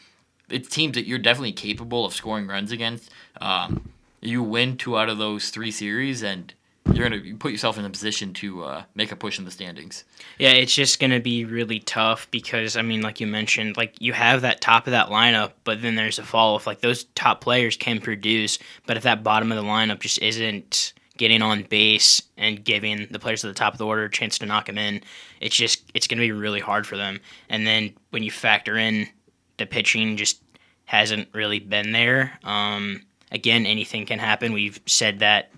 it's 0.48 0.68
teams 0.68 0.94
that 0.94 1.06
you're 1.06 1.18
definitely 1.18 1.52
capable 1.52 2.06
of 2.06 2.14
scoring 2.14 2.46
runs 2.46 2.72
against. 2.72 3.10
Um, 3.40 3.90
you 4.20 4.42
win 4.42 4.76
two 4.76 4.96
out 4.96 5.08
of 5.08 5.18
those 5.18 5.50
three 5.50 5.70
series, 5.70 6.22
and 6.22 6.54
you're 6.92 7.08
gonna 7.08 7.34
put 7.34 7.50
yourself 7.50 7.78
in 7.78 7.84
a 7.84 7.90
position 7.90 8.32
to 8.34 8.64
uh, 8.64 8.82
make 8.94 9.10
a 9.12 9.16
push 9.16 9.38
in 9.38 9.44
the 9.44 9.50
standings. 9.50 10.04
Yeah, 10.38 10.50
it's 10.50 10.74
just 10.74 11.00
gonna 11.00 11.20
be 11.20 11.44
really 11.44 11.80
tough 11.80 12.30
because 12.30 12.76
I 12.76 12.82
mean, 12.82 13.02
like 13.02 13.20
you 13.20 13.26
mentioned, 13.26 13.76
like 13.76 14.00
you 14.00 14.12
have 14.12 14.42
that 14.42 14.60
top 14.60 14.86
of 14.86 14.92
that 14.92 15.08
lineup, 15.08 15.52
but 15.64 15.82
then 15.82 15.96
there's 15.96 16.18
a 16.18 16.22
fall 16.22 16.54
off. 16.54 16.66
Like 16.66 16.80
those 16.80 17.04
top 17.14 17.40
players 17.40 17.76
can 17.76 18.00
produce, 18.00 18.58
but 18.86 18.96
if 18.96 19.02
that 19.02 19.24
bottom 19.24 19.50
of 19.50 19.58
the 19.58 19.68
lineup 19.68 20.00
just 20.00 20.22
isn't 20.22 20.92
getting 21.16 21.42
on 21.42 21.62
base 21.62 22.22
and 22.36 22.64
giving 22.64 23.06
the 23.10 23.18
players 23.18 23.44
at 23.44 23.48
the 23.48 23.54
top 23.54 23.72
of 23.72 23.78
the 23.78 23.86
order 23.86 24.04
a 24.04 24.10
chance 24.10 24.38
to 24.38 24.46
knock 24.46 24.66
them 24.66 24.78
in, 24.78 25.00
it's 25.40 25.56
just 25.56 25.90
it's 25.94 26.06
gonna 26.06 26.20
be 26.20 26.32
really 26.32 26.60
hard 26.60 26.86
for 26.86 26.96
them. 26.96 27.20
And 27.48 27.66
then 27.66 27.94
when 28.10 28.22
you 28.22 28.30
factor 28.30 28.76
in 28.76 29.08
the 29.56 29.66
pitching, 29.66 30.16
just 30.16 30.42
hasn't 30.84 31.28
really 31.32 31.58
been 31.58 31.92
there. 31.92 32.38
Um, 32.44 33.02
again, 33.32 33.66
anything 33.66 34.06
can 34.06 34.18
happen. 34.18 34.52
We've 34.52 34.80
said 34.86 35.18
that 35.20 35.50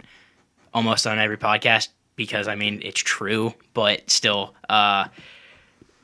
almost 0.75 1.07
on 1.07 1.19
every 1.19 1.37
podcast 1.37 1.89
because 2.17 2.49
I 2.49 2.55
mean 2.55 2.81
it's 2.85 3.01
true, 3.01 3.55
but 3.75 4.11
still, 4.11 4.55
uh, 4.69 5.07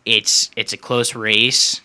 it's 0.05 0.51
it's 0.57 0.73
a 0.73 0.77
close 0.77 1.15
race. 1.15 1.81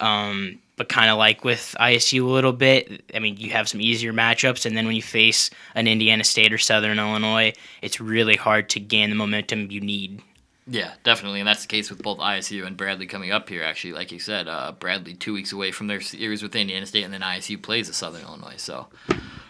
Um, 0.00 0.58
but 0.76 0.88
kind 0.88 1.10
of 1.10 1.18
like 1.18 1.44
with 1.44 1.74
ISU 1.80 2.22
a 2.22 2.30
little 2.30 2.52
bit. 2.52 3.02
I 3.14 3.18
mean, 3.18 3.36
you 3.38 3.50
have 3.50 3.68
some 3.68 3.80
easier 3.80 4.12
matchups, 4.12 4.66
and 4.66 4.76
then 4.76 4.86
when 4.86 4.96
you 4.96 5.02
face 5.02 5.50
an 5.74 5.88
Indiana 5.88 6.24
State 6.24 6.52
or 6.52 6.58
Southern 6.58 6.98
Illinois, 6.98 7.52
it's 7.82 8.00
really 8.00 8.36
hard 8.36 8.68
to 8.70 8.80
gain 8.80 9.10
the 9.10 9.16
momentum 9.16 9.70
you 9.70 9.80
need. 9.80 10.22
Yeah, 10.68 10.92
definitely, 11.04 11.40
and 11.40 11.46
that's 11.46 11.62
the 11.62 11.68
case 11.68 11.90
with 11.90 12.02
both 12.02 12.18
ISU 12.18 12.66
and 12.66 12.76
Bradley 12.76 13.06
coming 13.06 13.30
up 13.30 13.48
here. 13.48 13.62
Actually, 13.62 13.92
like 13.92 14.10
you 14.10 14.18
said, 14.18 14.48
uh, 14.48 14.72
Bradley 14.72 15.14
two 15.14 15.32
weeks 15.32 15.52
away 15.52 15.70
from 15.70 15.86
their 15.86 16.00
series 16.00 16.42
with 16.42 16.56
Indiana 16.56 16.84
State, 16.86 17.04
and 17.04 17.14
then 17.14 17.20
ISU 17.20 17.62
plays 17.62 17.88
at 17.88 17.94
Southern 17.94 18.22
Illinois. 18.22 18.56
So, 18.56 18.88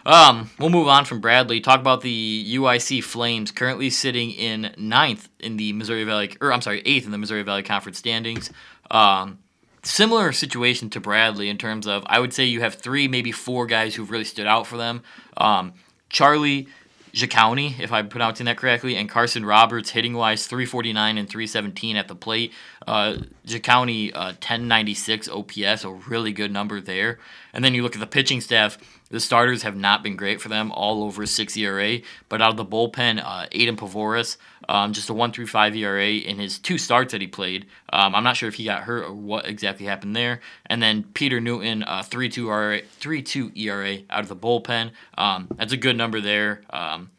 um, 0.05 0.51
we'll 0.59 0.69
move 0.69 0.87
on 0.87 1.05
from 1.05 1.19
Bradley. 1.19 1.59
Talk 1.59 1.79
about 1.79 2.01
the 2.01 2.55
UIC 2.55 3.03
Flames, 3.03 3.49
currently 3.49 3.89
sitting 3.89 4.29
in 4.29 4.75
ninth 4.77 5.27
in 5.39 5.57
the 5.57 5.73
Missouri 5.73 6.03
Valley, 6.03 6.37
or 6.39 6.53
I'm 6.53 6.61
sorry, 6.61 6.83
eighth 6.85 7.05
in 7.05 7.11
the 7.11 7.17
Missouri 7.17 7.41
Valley 7.41 7.63
Conference 7.63 7.97
standings. 7.97 8.51
Um, 8.91 9.39
similar 9.87 10.31
situation 10.31 10.89
to 10.91 10.99
Bradley 10.99 11.49
in 11.49 11.57
terms 11.57 11.87
of 11.87 12.03
I 12.07 12.19
would 12.19 12.33
say 12.33 12.45
you 12.45 12.61
have 12.61 12.75
three, 12.75 13.07
maybe 13.07 13.31
four 13.31 13.65
guys 13.65 13.95
who've 13.95 14.09
really 14.09 14.23
stood 14.23 14.47
out 14.47 14.67
for 14.67 14.77
them. 14.77 15.01
Um, 15.37 15.73
Charlie 16.09 16.67
Jacouni, 17.13 17.79
if 17.79 17.91
I'm 17.91 18.09
pronouncing 18.09 18.45
that 18.45 18.57
correctly, 18.57 18.95
and 18.95 19.09
Carson 19.09 19.45
Roberts 19.45 19.89
hitting 19.89 20.13
wise 20.13 20.45
349 20.45 21.17
and 21.17 21.27
317 21.27 21.95
at 21.95 22.07
the 22.07 22.15
plate. 22.15 22.53
Uh, 22.85 23.17
Jacouni 23.45 24.11
uh, 24.13 24.33
1096 24.37 25.27
OPS, 25.29 25.83
a 25.83 25.89
really 25.89 26.31
good 26.31 26.51
number 26.51 26.79
there. 26.79 27.17
And 27.53 27.65
then 27.65 27.73
you 27.73 27.81
look 27.81 27.95
at 27.95 27.99
the 27.99 28.07
pitching 28.07 28.41
staff. 28.41 28.77
The 29.09 29.19
starters 29.19 29.63
have 29.63 29.75
not 29.75 30.03
been 30.03 30.15
great 30.15 30.41
for 30.41 30.49
them, 30.49 30.71
all 30.71 31.03
over 31.03 31.25
six 31.25 31.55
ERA. 31.55 31.99
But 32.29 32.41
out 32.41 32.51
of 32.51 32.57
the 32.57 32.65
bullpen, 32.65 33.21
uh, 33.23 33.47
Aiden 33.53 33.77
Pavoris, 33.77 34.37
um, 34.67 34.93
just 34.93 35.09
a 35.09 35.13
one 35.13 35.31
through 35.31 35.47
five 35.47 35.75
ERA 35.75 36.09
in 36.09 36.39
his 36.39 36.59
two 36.59 36.77
starts 36.77 37.13
that 37.13 37.21
he 37.21 37.27
played. 37.27 37.65
Um, 37.91 38.15
I'm 38.15 38.23
not 38.23 38.35
sure 38.35 38.49
if 38.49 38.55
he 38.55 38.65
got 38.65 38.83
hurt 38.83 39.05
or 39.05 39.13
what 39.13 39.45
exactly 39.45 39.85
happened 39.85 40.15
there. 40.15 40.41
And 40.65 40.81
then 40.81 41.03
Peter 41.13 41.39
Newton, 41.39 41.83
uh, 41.83 42.03
three 42.03 42.29
two 42.29 42.49
ERA, 42.49 42.81
three 42.99 43.21
two 43.21 43.51
ERA 43.55 43.99
out 44.09 44.21
of 44.21 44.27
the 44.27 44.35
bullpen. 44.35 44.91
Um, 45.17 45.47
that's 45.55 45.73
a 45.73 45.77
good 45.77 45.97
number 45.97 46.19
there. 46.19 46.61
Um, 46.69 47.11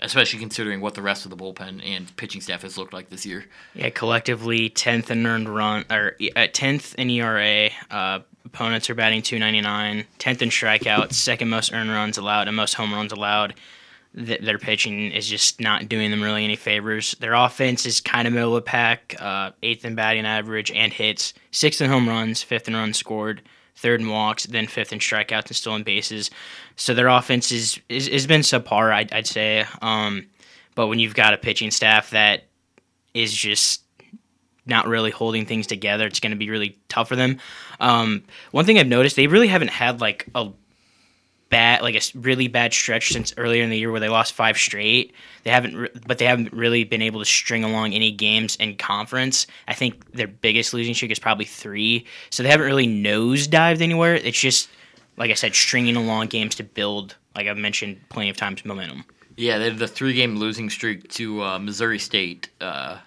especially 0.00 0.38
considering 0.38 0.80
what 0.80 0.94
the 0.94 1.02
rest 1.02 1.24
of 1.24 1.30
the 1.30 1.36
bullpen 1.36 1.84
and 1.84 2.14
pitching 2.16 2.40
staff 2.40 2.62
has 2.62 2.76
looked 2.76 2.92
like 2.92 3.08
this 3.08 3.24
year. 3.24 3.44
Yeah, 3.74 3.90
collectively 3.90 4.68
tenth 4.68 5.10
in 5.10 5.26
earned 5.26 5.48
run 5.48 5.84
or 5.90 6.16
tenth 6.52 6.94
in 6.96 7.10
ERA. 7.10 7.70
Uh, 7.90 8.20
opponents 8.44 8.90
are 8.90 8.94
batting 8.94 9.22
299, 9.22 10.04
10th 10.18 10.42
in 10.42 10.48
strikeouts, 10.48 11.14
second 11.14 11.48
most 11.48 11.72
earned 11.72 11.90
runs 11.90 12.18
allowed, 12.18 12.48
and 12.48 12.56
most 12.56 12.74
home 12.74 12.92
runs 12.92 13.12
allowed. 13.12 13.54
Th- 14.16 14.40
their 14.40 14.58
pitching 14.58 15.10
is 15.10 15.28
just 15.28 15.60
not 15.60 15.88
doing 15.88 16.10
them 16.10 16.22
really 16.22 16.44
any 16.44 16.56
favors. 16.56 17.16
Their 17.20 17.34
offense 17.34 17.84
is 17.86 18.00
kind 18.00 18.28
of 18.28 18.34
middle 18.34 18.56
of 18.56 18.64
the 18.64 18.70
pack, 18.70 19.16
uh, 19.18 19.50
eighth 19.62 19.84
in 19.84 19.94
batting 19.94 20.26
average 20.26 20.70
and 20.70 20.92
hits, 20.92 21.34
sixth 21.50 21.80
in 21.80 21.90
home 21.90 22.08
runs, 22.08 22.42
fifth 22.42 22.68
in 22.68 22.76
runs 22.76 22.96
scored, 22.96 23.42
third 23.76 24.00
in 24.00 24.08
walks, 24.08 24.44
then 24.44 24.66
fifth 24.66 24.92
in 24.92 24.98
strikeouts 25.00 25.46
and 25.46 25.56
stolen 25.56 25.82
bases. 25.82 26.30
So 26.76 26.94
their 26.94 27.08
offense 27.08 27.50
is, 27.50 27.80
is 27.88 28.08
has 28.08 28.26
been 28.26 28.42
subpar, 28.42 28.92
I'd, 28.92 29.12
I'd 29.12 29.26
say. 29.26 29.64
Um, 29.82 30.26
but 30.74 30.86
when 30.86 30.98
you've 30.98 31.14
got 31.14 31.34
a 31.34 31.38
pitching 31.38 31.70
staff 31.70 32.10
that 32.10 32.44
is 33.14 33.32
just 33.32 33.83
not 34.66 34.86
really 34.86 35.10
holding 35.10 35.46
things 35.46 35.66
together, 35.66 36.06
it's 36.06 36.20
going 36.20 36.32
to 36.32 36.36
be 36.36 36.50
really 36.50 36.78
tough 36.88 37.08
for 37.08 37.16
them. 37.16 37.38
Um, 37.80 38.24
one 38.50 38.64
thing 38.64 38.78
I've 38.78 38.86
noticed, 38.86 39.16
they 39.16 39.26
really 39.26 39.48
haven't 39.48 39.68
had 39.68 40.00
like 40.00 40.26
a 40.34 40.50
bad, 41.50 41.82
like 41.82 41.94
a 41.94 42.00
really 42.18 42.48
bad 42.48 42.72
stretch 42.72 43.12
since 43.12 43.34
earlier 43.36 43.62
in 43.62 43.70
the 43.70 43.78
year 43.78 43.90
where 43.90 44.00
they 44.00 44.08
lost 44.08 44.32
five 44.32 44.56
straight. 44.56 45.14
They 45.44 45.50
haven't, 45.50 45.76
re- 45.76 45.90
but 46.06 46.18
they 46.18 46.24
haven't 46.24 46.52
really 46.52 46.84
been 46.84 47.02
able 47.02 47.20
to 47.20 47.26
string 47.26 47.62
along 47.62 47.92
any 47.92 48.10
games 48.10 48.56
in 48.56 48.76
conference. 48.76 49.46
I 49.68 49.74
think 49.74 50.12
their 50.12 50.26
biggest 50.26 50.74
losing 50.74 50.94
streak 50.94 51.12
is 51.12 51.18
probably 51.18 51.44
three, 51.44 52.06
so 52.30 52.42
they 52.42 52.48
haven't 52.48 52.66
really 52.66 52.88
nosedived 52.88 53.82
anywhere. 53.82 54.14
It's 54.14 54.40
just, 54.40 54.68
like 55.16 55.30
I 55.30 55.34
said, 55.34 55.54
stringing 55.54 55.96
along 55.96 56.28
games 56.28 56.54
to 56.56 56.64
build, 56.64 57.14
like 57.36 57.46
I've 57.46 57.58
mentioned 57.58 58.00
plenty 58.08 58.30
of 58.30 58.36
times, 58.36 58.64
momentum. 58.64 59.04
Yeah, 59.36 59.58
they 59.58 59.64
had 59.64 59.78
the 59.78 59.88
three-game 59.88 60.36
losing 60.36 60.70
streak 60.70 61.08
to 61.10 61.42
uh, 61.42 61.58
Missouri 61.58 61.98
State. 61.98 62.48
Uh, 62.60 62.98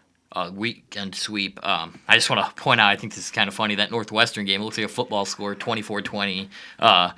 a 0.46 0.52
weekend 0.52 1.16
sweep. 1.16 1.60
Um, 1.66 2.00
I 2.08 2.16
just 2.16 2.30
want 2.30 2.46
to 2.46 2.62
point 2.62 2.80
out, 2.80 2.90
I 2.90 2.96
think 2.96 3.14
this 3.14 3.26
is 3.26 3.32
kind 3.32 3.48
of 3.48 3.54
funny, 3.54 3.76
that 3.76 3.92
Northwestern 3.92 4.46
game, 4.46 4.62
it 4.62 4.64
looks 4.64 4.78
like 4.78 4.86
a 4.86 4.90
football 4.90 5.26
score, 5.26 5.56
24-20. 5.56 6.50
Uh, 6.80 7.12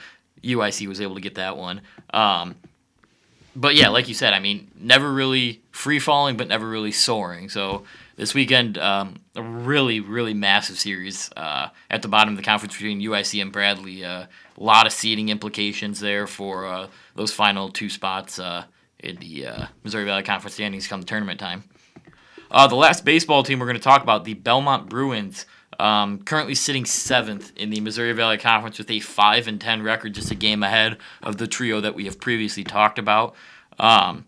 UIC 0.44 0.88
was 0.88 1.02
able 1.02 1.16
to 1.16 1.22
get 1.22 1.36
that 1.36 1.58
one. 1.58 1.82
Um, 2.14 2.56
but 3.56 3.76
yeah, 3.76 3.90
like 3.90 4.08
you 4.08 4.14
said, 4.14 4.34
I 4.34 4.40
mean, 4.40 4.72
never 4.80 5.12
really 5.12 5.62
free 5.72 6.00
falling, 6.00 6.38
but 6.38 6.48
never 6.48 6.70
really 6.70 6.92
soaring. 6.92 7.50
So 7.50 7.84
this 8.16 8.34
weekend, 8.34 8.78
um, 8.78 9.16
a 9.36 9.42
really, 9.42 10.00
really 10.00 10.34
massive 10.34 10.78
series 10.78 11.30
uh, 11.36 11.70
at 11.90 12.02
the 12.02 12.08
bottom 12.08 12.34
of 12.34 12.38
the 12.38 12.44
conference 12.44 12.76
between 12.76 13.02
UIC 13.02 13.42
and 13.42 13.52
Bradley. 13.52 14.06
Uh, 14.06 14.26
a 14.58 14.64
lot 14.64 14.86
of 14.86 14.94
seeding 14.94 15.30
implications 15.30 16.00
there 16.00 16.28
for 16.28 16.66
uh, 16.66 16.88
those 17.16 17.32
final 17.32 17.70
two 17.70 17.90
spots 17.90 18.40
uh, 18.40 18.66
in 19.00 19.16
the 19.18 19.48
uh, 19.48 19.66
Missouri 19.84 20.06
Valley 20.06 20.24
Conference 20.24 20.56
standings 20.56 20.88
come 20.88 21.04
tournament 21.04 21.40
time. 21.40 21.64
Uh, 22.51 22.68
the 22.68 22.75
last 22.75 23.06
baseball 23.06 23.44
team 23.44 23.60
we're 23.60 23.65
going 23.65 23.77
to 23.77 23.84
talk 23.84 24.01
about, 24.01 24.24
the 24.24 24.34
Belmont 24.34 24.89
Bruins, 24.89 25.46
um, 25.79 26.20
currently 26.20 26.56
sitting 26.56 26.86
seventh 26.86 27.51
in 27.56 27.70
the 27.70 27.79
Missouri 27.79 28.12
Valley 28.13 28.38
Conference 28.38 28.77
with 28.77 28.89
a 28.91 29.00
five 29.00 29.48
and 29.48 29.62
ten 29.62 29.82
record, 29.82 30.13
just 30.13 30.32
a 30.32 30.36
game 30.36 30.63
ahead 30.63 30.98
of 31.24 31.38
the 31.38 31.48
trio 31.48 31.79
that 31.82 31.96
we 31.96 32.06
have 32.06 32.20
previously 32.20 32.63
talked 32.63 33.00
about. 33.00 33.36
Um, 33.77 34.25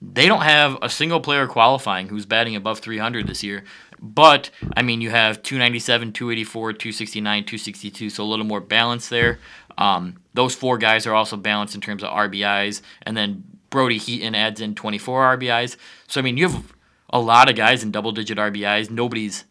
they 0.00 0.28
don't 0.28 0.42
have 0.42 0.78
a 0.82 0.88
single 0.88 1.20
player 1.20 1.46
qualifying 1.46 2.08
who's 2.08 2.26
batting 2.26 2.54
above 2.54 2.78
300 2.78 3.26
this 3.26 3.42
year. 3.42 3.64
But, 4.00 4.50
I 4.76 4.82
mean, 4.82 5.00
you 5.00 5.10
have 5.10 5.42
297, 5.42 6.12
284, 6.12 6.72
269, 6.74 7.42
262, 7.44 8.10
so 8.10 8.22
a 8.22 8.24
little 8.24 8.44
more 8.44 8.60
balance 8.60 9.08
there. 9.08 9.40
Um, 9.76 10.20
those 10.34 10.54
four 10.54 10.78
guys 10.78 11.06
are 11.06 11.14
also 11.14 11.36
balanced 11.36 11.74
in 11.74 11.80
terms 11.80 12.04
of 12.04 12.10
RBIs. 12.10 12.80
And 13.02 13.16
then 13.16 13.42
Brody 13.70 13.98
Heaton 13.98 14.36
adds 14.36 14.60
in 14.60 14.76
24 14.76 15.36
RBIs. 15.36 15.76
So, 16.06 16.20
I 16.20 16.22
mean, 16.22 16.36
you 16.36 16.48
have 16.48 16.72
a 17.10 17.20
lot 17.20 17.48
of 17.48 17.56
guys 17.56 17.82
in 17.82 17.90
double 17.90 18.12
digit 18.12 18.38
RBIs. 18.38 18.90
Nobody's 18.90 19.44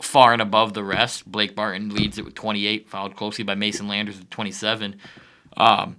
far 0.00 0.32
and 0.32 0.42
above 0.42 0.74
the 0.74 0.84
rest. 0.84 1.30
Blake 1.30 1.54
Barton 1.54 1.90
leads 1.90 2.18
it 2.18 2.24
with 2.24 2.34
28, 2.34 2.88
followed 2.88 3.16
closely 3.16 3.44
by 3.44 3.54
Mason 3.54 3.88
Landers 3.88 4.18
with 4.18 4.30
27. 4.30 4.96
Um, 5.56 5.96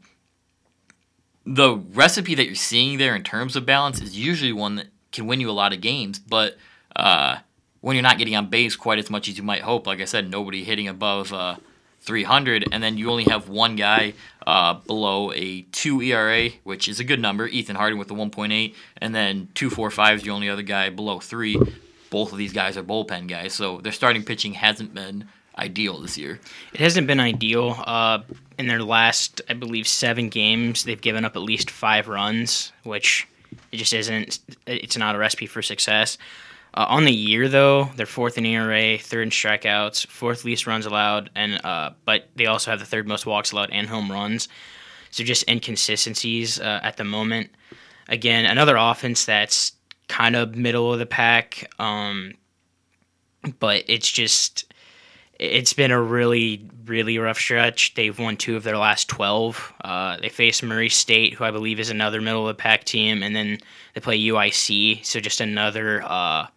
the 1.46 1.76
recipe 1.76 2.36
that 2.36 2.46
you're 2.46 2.56
seeing 2.56 2.98
there 2.98 3.16
in 3.16 3.24
terms 3.24 3.56
of 3.56 3.66
balance 3.66 4.02
is 4.02 4.18
usually 4.18 4.54
one 4.54 4.76
that 4.76 4.88
can 5.12 5.28
win 5.28 5.42
you 5.42 5.50
a 5.50 5.52
lot 5.52 5.74
of 5.74 5.82
games, 5.82 6.20
but 6.20 6.58
uh, 6.96 7.38
when 7.82 7.96
you're 7.96 8.04
not 8.04 8.18
getting 8.18 8.36
on 8.36 8.50
base 8.50 8.76
quite 8.76 9.00
as 9.00 9.10
much 9.10 9.28
as 9.28 9.38
you 9.38 9.44
might 9.44 9.62
hope, 9.62 9.86
like 9.86 10.00
I 10.00 10.06
said, 10.06 10.30
nobody 10.30 10.64
hitting 10.64 10.88
above 10.88 11.34
uh, 11.34 11.58
300, 12.04 12.68
and 12.72 12.84
then 12.84 12.98
you 12.98 13.10
only 13.10 13.24
have 13.26 13.50
one 13.50 13.76
guy 13.76 14.14
uh, 14.46 14.74
below 14.74 15.32
a 15.34 15.62
2 15.72 16.02
ERA, 16.02 16.50
which 16.64 16.88
is 16.90 17.00
a 17.00 17.04
good 17.04 17.20
number, 17.20 17.48
Ethan 17.48 17.76
Harding 17.76 17.98
with 17.98 18.10
the 18.10 18.14
1.8, 18.14 18.76
and 18.98 19.16
then 19.16 19.48
2.45 19.56 20.16
is 20.16 20.24
the 20.24 20.30
only 20.30 20.50
other 20.50 20.62
guy 20.62 20.90
below 20.90 21.20
3. 21.20 21.60
Both 22.10 22.32
of 22.32 22.38
these 22.38 22.54
guys 22.54 22.78
are 22.78 22.84
bullpen 22.84 23.28
guys, 23.28 23.54
so 23.54 23.80
their 23.80 23.92
starting 23.92 24.24
pitching 24.24 24.54
hasn't 24.54 24.94
been 24.94 25.26
ideal 25.58 26.00
this 26.00 26.18
year. 26.18 26.40
It 26.74 26.80
hasn't 26.80 27.08
been 27.08 27.20
ideal. 27.20 27.76
Uh, 27.86 28.20
in 28.58 28.68
their 28.68 28.84
last, 28.84 29.42
I 29.50 29.54
believe, 29.54 29.88
seven 29.88 30.30
games, 30.30 30.84
they've 30.84 31.00
given 31.00 31.26
up 31.26 31.36
at 31.36 31.42
least 31.42 31.72
five 31.72 32.08
runs, 32.08 32.72
which 32.84 33.28
it 33.72 33.78
just 33.78 33.94
isn't. 33.94 34.40
It's 34.68 34.98
not 34.98 35.16
a 35.16 35.18
recipe 35.18 35.46
for 35.46 35.62
success. 35.62 36.18
Uh, 36.76 36.86
on 36.90 37.06
the 37.06 37.14
year, 37.14 37.48
though, 37.48 37.90
they're 37.96 38.06
fourth 38.06 38.38
in 38.38 38.46
ERA, 38.46 38.98
third 38.98 39.24
in 39.24 39.30
strikeouts, 39.30 40.08
fourth 40.08 40.44
least 40.44 40.66
runs 40.66 40.86
allowed, 40.88 41.30
and 41.36 41.64
uh, 41.64 41.92
but 42.06 42.30
they 42.36 42.48
also 42.48 42.72
have 42.72 42.80
the 42.80 42.86
third 42.86 43.08
most 43.08 43.26
walks 43.26 43.52
allowed 43.52 43.70
and 43.72 43.88
home 43.88 44.12
runs. 44.12 44.48
So 45.12 45.24
just 45.24 45.48
inconsistencies 45.48 46.60
uh, 46.60 46.80
at 46.82 46.98
the 46.98 47.04
moment. 47.04 47.52
Again, 48.10 48.46
another 48.46 48.76
offense 48.76 49.26
that's 49.26 49.74
kind 50.08 50.36
of 50.36 50.56
middle 50.56 50.92
of 50.92 50.98
the 50.98 51.06
pack, 51.06 51.72
um, 51.78 52.34
but 53.60 53.84
it's 53.88 54.10
just 54.10 54.66
it's 55.40 55.74
been 55.74 55.92
a 55.92 56.02
really 56.02 56.68
really 56.86 57.20
rough 57.20 57.38
stretch. 57.38 57.94
They've 57.94 58.18
won 58.18 58.36
two 58.36 58.56
of 58.56 58.64
their 58.64 58.80
last 58.80 59.08
twelve. 59.08 59.72
Uh, 59.84 60.18
they 60.18 60.30
face 60.30 60.64
Murray 60.64 60.90
State, 60.90 61.36
who 61.36 61.44
I 61.44 61.52
believe 61.52 61.80
is 61.80 61.92
another 61.92 62.20
middle 62.20 62.48
of 62.48 62.58
the 62.58 62.60
pack 62.60 62.84
team, 62.84 63.22
and 63.22 63.36
then 63.36 63.60
they 63.94 64.02
play 64.02 64.20
UIC, 64.20 65.06
so 65.06 65.20
just 65.20 65.40
another 65.40 66.02
uh, 66.04 66.48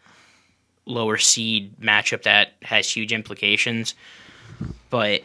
lower 0.87 1.19
seed 1.19 1.79
matchup 1.81 2.23
that 2.23 2.53
has 2.63 2.89
huge 2.89 3.13
implications. 3.13 3.95
But 4.89 5.23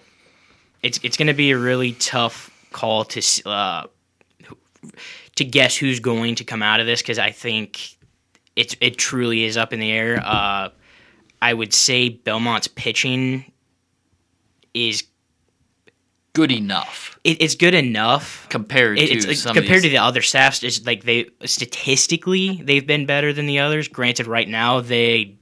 it's 0.84 1.00
it's 1.04 1.18
going 1.18 1.28
to 1.28 1.34
be 1.34 1.52
a 1.52 1.58
really 1.58 1.94
tough 1.94 2.50
call 2.72 3.06
to 3.06 3.50
uh, 3.50 3.88
to 5.36 5.46
guess 5.46 5.78
who's 5.78 6.00
going 6.00 6.36
to 6.36 6.44
come 6.44 6.62
out 6.62 6.80
of 6.80 6.86
this 6.86 7.02
because 7.02 7.20
I 7.20 7.32
think 7.32 7.98
it's 8.56 8.76
it 8.82 8.98
truly 8.98 9.44
is 9.44 9.58
up 9.58 9.74
in 9.74 9.80
the 9.80 9.92
air. 9.92 10.22
Uh, 10.24 10.70
I 11.42 11.54
would 11.54 11.74
say 11.74 12.10
Belmont's 12.10 12.68
pitching 12.68 13.52
is 14.74 15.04
good 16.34 16.52
enough. 16.52 17.20
It, 17.24 17.42
it's 17.42 17.56
good 17.56 17.74
enough 17.74 18.48
compared 18.50 19.00
it, 19.00 19.22
to 19.22 19.28
like, 19.28 19.38
some 19.38 19.56
compared 19.56 19.84
to 19.84 19.90
the 19.90 19.98
other 19.98 20.22
staffs. 20.22 20.64
It's 20.64 20.86
like 20.86 21.04
they 21.04 21.30
statistically 21.46 22.62
they've 22.64 22.86
been 22.86 23.06
better 23.06 23.34
than 23.34 23.46
the 23.46 23.60
others. 23.60 23.88
Granted, 23.88 24.28
right 24.28 24.48
now 24.48 24.82
they 24.82 25.38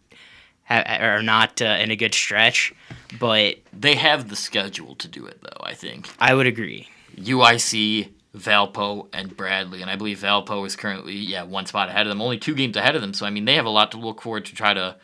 are 0.70 1.24
not 1.24 1.62
uh, 1.62 1.78
in 1.80 1.92
a 1.92 1.96
good 1.96 2.14
stretch, 2.14 2.74
but 3.20 3.56
They 3.74 3.96
have 3.96 4.30
the 4.30 4.36
schedule 4.36 4.96
to 4.96 5.08
do 5.08 5.26
it, 5.26 5.42
though. 5.42 5.64
I 5.64 5.74
think 5.74 6.10
I 6.20 6.34
would 6.34 6.48
agree. 6.48 6.88
UIC, 7.18 8.10
Valpo, 8.38 9.08
and 9.12 9.36
Bradley, 9.36 9.82
and 9.82 9.90
I 9.90 9.96
believe 9.96 10.20
Valpo 10.20 10.66
is 10.66 10.76
currently 10.76 11.16
yeah 11.16 11.44
one 11.44 11.66
spot 11.66 11.90
ahead 11.90 12.06
of 12.06 12.10
them, 12.10 12.22
only 12.22 12.38
two 12.38 12.54
games 12.56 12.78
ahead 12.78 12.96
of 12.96 13.02
them. 13.02 13.14
So 13.14 13.26
I 13.26 13.30
mean 13.30 13.46
they 13.46 13.56
have 13.56 13.66
a 13.66 13.70
lot 13.70 13.92
to 13.92 13.98
look 13.98 14.22
forward 14.22 14.46
to 14.46 14.56
try 14.56 14.74
to 14.74 14.96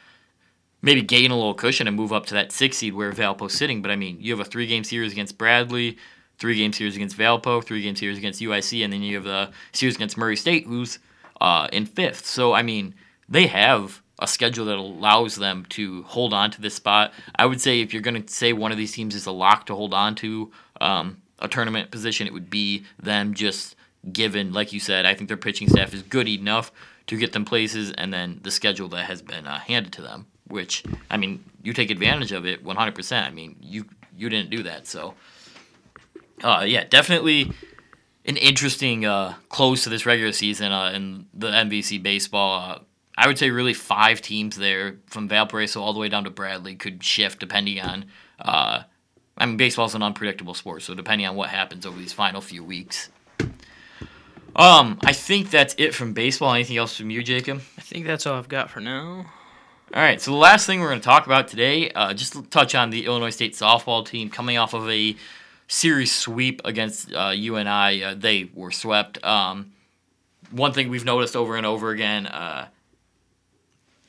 maybe 0.82 1.02
gain 1.02 1.32
a 1.32 1.36
little 1.36 1.56
cushion 1.56 1.88
and 1.88 1.98
move 1.98 2.14
up 2.14 2.28
to 2.28 2.36
that 2.36 2.52
six 2.52 2.78
seed 2.78 2.94
where 2.94 3.12
Valpo's 3.12 3.54
sitting. 3.54 3.82
But 3.82 3.92
I 3.92 3.96
mean 3.96 4.18
you 4.20 4.32
have 4.36 4.46
a 4.46 4.50
three 4.50 4.68
game 4.68 4.84
series 4.84 5.12
against 5.12 5.38
Bradley, 5.38 5.98
three 6.38 6.56
game 6.56 6.74
series 6.74 6.96
against 6.96 7.18
Valpo, 7.18 7.64
three 7.64 7.82
game 7.82 7.96
series 7.96 8.18
against 8.18 8.42
UIC, 8.42 8.84
and 8.84 8.94
then 8.94 9.02
you 9.02 9.16
have 9.16 9.24
the 9.24 9.50
series 9.72 9.96
against 9.96 10.18
Murray 10.18 10.36
State, 10.36 10.66
who's 10.68 11.00
uh, 11.42 11.68
in 11.74 11.86
fifth. 11.86 12.26
So 12.26 12.54
I 12.54 12.62
mean 12.62 12.94
they 13.28 13.48
have 13.48 14.04
a 14.20 14.28
schedule 14.28 14.66
that 14.66 14.78
allows 14.78 15.36
them 15.36 15.66
to 15.70 16.04
hold 16.04 16.34
on 16.34 16.52
to 16.52 16.62
this 16.62 16.76
spot. 16.76 17.14
I 17.36 17.46
would 17.46 17.60
say 17.60 17.82
if 17.82 17.94
you're 17.94 18.02
going 18.02 18.22
to 18.22 18.34
say 18.34 18.54
one 18.54 18.72
of 18.72 18.78
these 18.78 18.94
teams 18.94 19.16
is 19.16 19.26
a 19.26 19.32
lock 19.32 19.66
to 19.68 19.76
hold 19.76 19.94
on 19.94 20.16
to 20.16 20.52
um, 20.80 21.22
a 21.40 21.48
tournament 21.48 21.92
position, 21.92 22.28
it 22.28 22.34
would 22.34 22.50
be 22.50 22.86
them 23.02 23.34
just 23.34 23.76
given, 24.12 24.54
like 24.54 24.72
you 24.72 24.80
said, 24.80 25.06
I 25.06 25.14
think 25.14 25.28
their 25.28 25.38
pitching 25.38 25.68
staff 25.68 25.94
is 25.94 26.02
good 26.02 26.28
enough 26.28 26.72
to 27.08 27.18
get 27.18 27.34
them 27.34 27.46
places, 27.46 27.92
and 27.92 28.14
then 28.14 28.40
the 28.44 28.52
schedule 28.52 28.88
that 28.90 29.06
has 29.06 29.22
been 29.22 29.46
uh, 29.46 29.60
handed 29.60 29.94
to 29.94 30.02
them, 30.02 30.26
which, 30.48 30.84
I 31.10 31.18
mean, 31.18 31.44
you 31.62 31.74
take 31.74 31.92
advantage 31.92 32.32
of 32.32 32.46
it 32.46 32.64
100%. 32.64 33.24
I 33.24 33.30
mean, 33.30 33.56
you, 33.62 33.86
you 34.18 34.30
didn't 34.30 34.50
do 34.50 34.64
that, 34.64 34.88
so. 34.88 35.14
Uh, 36.44 36.64
yeah, 36.68 36.84
definitely 36.84 37.52
an 38.26 38.38
interesting 38.38 39.06
uh, 39.06 39.36
close 39.50 39.84
to 39.84 39.90
this 39.90 40.06
regular 40.06 40.32
season 40.32 40.72
uh, 40.72 40.92
in 40.92 41.28
the 41.34 41.48
MVC 41.48 42.02
baseball. 42.02 42.82
I 43.18 43.28
would 43.28 43.38
say 43.38 43.50
really 43.50 43.74
five 43.74 44.22
teams 44.22 44.58
there 44.58 44.98
from 45.08 45.28
Valparaiso 45.28 45.82
all 45.82 45.94
the 45.94 46.00
way 46.00 46.10
down 46.10 46.26
to 46.26 46.30
Bradley 46.30 46.76
could 46.76 47.04
shift 47.04 47.40
depending 47.40 47.80
on. 47.80 48.06
Uh, 48.40 48.84
I 49.38 49.46
mean, 49.46 49.58
baseball's 49.58 49.96
an 49.96 50.04
unpredictable 50.04 50.54
sport, 50.54 50.82
so 50.82 50.94
depending 50.94 51.28
on 51.28 51.36
what 51.36 51.50
happens 51.50 51.86
over 51.86 51.98
these 51.98 52.14
final 52.14 52.42
few 52.42 52.64
weeks. 52.64 53.10
Um, 54.56 55.00
I 55.04 55.12
think 55.12 55.50
that's 55.50 55.76
it 55.78 55.94
from 55.94 56.14
baseball. 56.14 56.54
Anything 56.54 56.78
else 56.78 56.96
from 56.96 57.10
you, 57.10 57.22
Jacob? 57.22 57.62
I 57.78 57.82
think 57.82 58.06
that's 58.06 58.26
all 58.26 58.38
I've 58.38 58.48
got 58.48 58.70
for 58.70 58.80
now. 58.80 59.26
All 59.94 60.02
right, 60.02 60.20
so 60.20 60.32
the 60.32 60.38
last 60.38 60.66
thing 60.66 60.80
we're 60.80 60.90
going 60.90 61.00
to 61.00 61.06
talk 61.06 61.26
about 61.26 61.48
today, 61.48 61.92
uh, 61.92 62.14
just 62.14 62.34
to 62.34 62.42
touch 62.44 62.74
on 62.74 62.90
the 62.90 63.06
Illinois 63.06 63.30
State 63.30 63.54
softball 63.54 64.06
team 64.06 64.30
coming 64.30 64.58
off 64.58 64.74
of 64.74 64.90
a 64.90 65.16
series 65.68 66.14
sweep 66.14 66.62
against 66.66 67.14
uh, 67.14 67.30
UNI. 67.30 68.04
Uh, 68.04 68.16
they 68.16 68.50
were 68.54 68.72
swept. 68.72 69.24
Um, 69.24 69.74
one 70.52 70.74
thing 70.74 70.90
we've 70.90 71.06
noticed 71.06 71.36
over 71.36 71.56
and 71.56 71.66
over 71.66 71.92
again, 71.92 72.26
uh, 72.28 72.68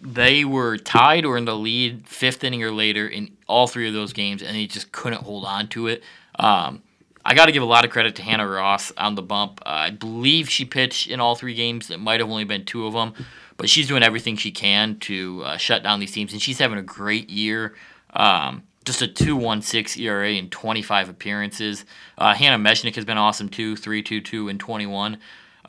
they 0.07 0.45
were 0.45 0.77
tied 0.77 1.25
or 1.25 1.37
in 1.37 1.45
the 1.45 1.57
lead 1.57 2.07
fifth 2.07 2.45
inning 2.45 2.63
or 2.63 2.71
later 2.71 3.09
in 3.09 3.37
all 3.49 3.67
three 3.67 3.89
of 3.89 3.95
those 3.95 4.13
games, 4.13 4.43
and 4.43 4.57
they 4.57 4.67
just 4.67 4.93
couldn't 4.93 5.23
hold 5.23 5.45
on 5.45 5.69
to 5.69 5.89
it. 5.89 6.03
Um, 6.39 6.83
I 7.25 7.35
got 7.35 7.47
to 7.47 7.53
give 7.53 7.63
a 7.63 7.67
lot 7.67 7.85
of 7.85 7.91
credit 7.91 8.15
to 8.17 8.23
Hannah 8.23 8.47
Ross 8.47 8.93
on 8.97 9.17
the 9.17 9.23
bump. 9.23 9.61
Uh, 9.67 9.71
I 9.71 9.91
believe 9.91 10.49
she 10.49 10.65
pitched 10.65 11.09
in 11.09 11.19
all 11.19 11.35
three 11.35 11.55
games. 11.55 11.91
It 11.91 11.99
might 11.99 12.21
have 12.21 12.31
only 12.31 12.45
been 12.45 12.65
two 12.65 12.87
of 12.87 12.93
them, 12.93 13.15
but 13.57 13.69
she's 13.69 13.89
doing 13.89 14.05
everything 14.05 14.37
she 14.37 14.53
can 14.53 14.99
to 15.01 15.43
uh, 15.45 15.57
shut 15.57 15.83
down 15.83 15.99
these 15.99 16.13
teams, 16.13 16.33
and 16.33 16.41
she's 16.41 16.61
having 16.61 16.79
a 16.79 16.83
great 16.83 17.29
year. 17.29 17.75
Um, 18.15 18.63
just 18.85 19.03
a 19.03 19.09
2.16 19.09 20.01
ERA 20.01 20.31
in 20.31 20.49
25 20.51 21.09
appearances. 21.09 21.85
Uh, 22.17 22.33
Hannah 22.33 22.63
Meshnick 22.63 22.95
has 22.95 23.05
been 23.05 23.19
awesome 23.19 23.49
too, 23.49 23.75
3.22 23.75 24.49
and 24.49 24.61
21. 24.61 25.19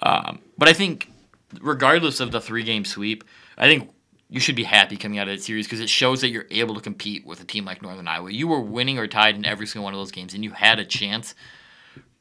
Um, 0.03 0.39
but 0.59 0.69
I 0.69 0.73
think, 0.73 1.11
regardless 1.59 2.19
of 2.19 2.31
the 2.31 2.39
three 2.39 2.63
game 2.63 2.85
sweep, 2.85 3.23
I 3.57 3.65
think 3.65 3.89
you 4.29 4.39
should 4.39 4.55
be 4.55 4.63
happy 4.63 4.97
coming 4.97 5.19
out 5.19 5.27
of 5.27 5.35
that 5.35 5.43
series 5.43 5.65
because 5.65 5.79
it 5.79 5.89
shows 5.89 6.21
that 6.21 6.29
you're 6.29 6.45
able 6.51 6.75
to 6.75 6.81
compete 6.81 7.25
with 7.25 7.41
a 7.41 7.45
team 7.45 7.65
like 7.65 7.81
Northern 7.81 8.07
Iowa. 8.07 8.31
You 8.31 8.47
were 8.47 8.59
winning 8.59 8.97
or 8.97 9.07
tied 9.07 9.35
in 9.35 9.45
every 9.45 9.67
single 9.67 9.85
one 9.85 9.93
of 9.93 9.99
those 9.99 10.11
games, 10.11 10.33
and 10.33 10.43
you 10.43 10.51
had 10.51 10.79
a 10.79 10.85
chance. 10.85 11.33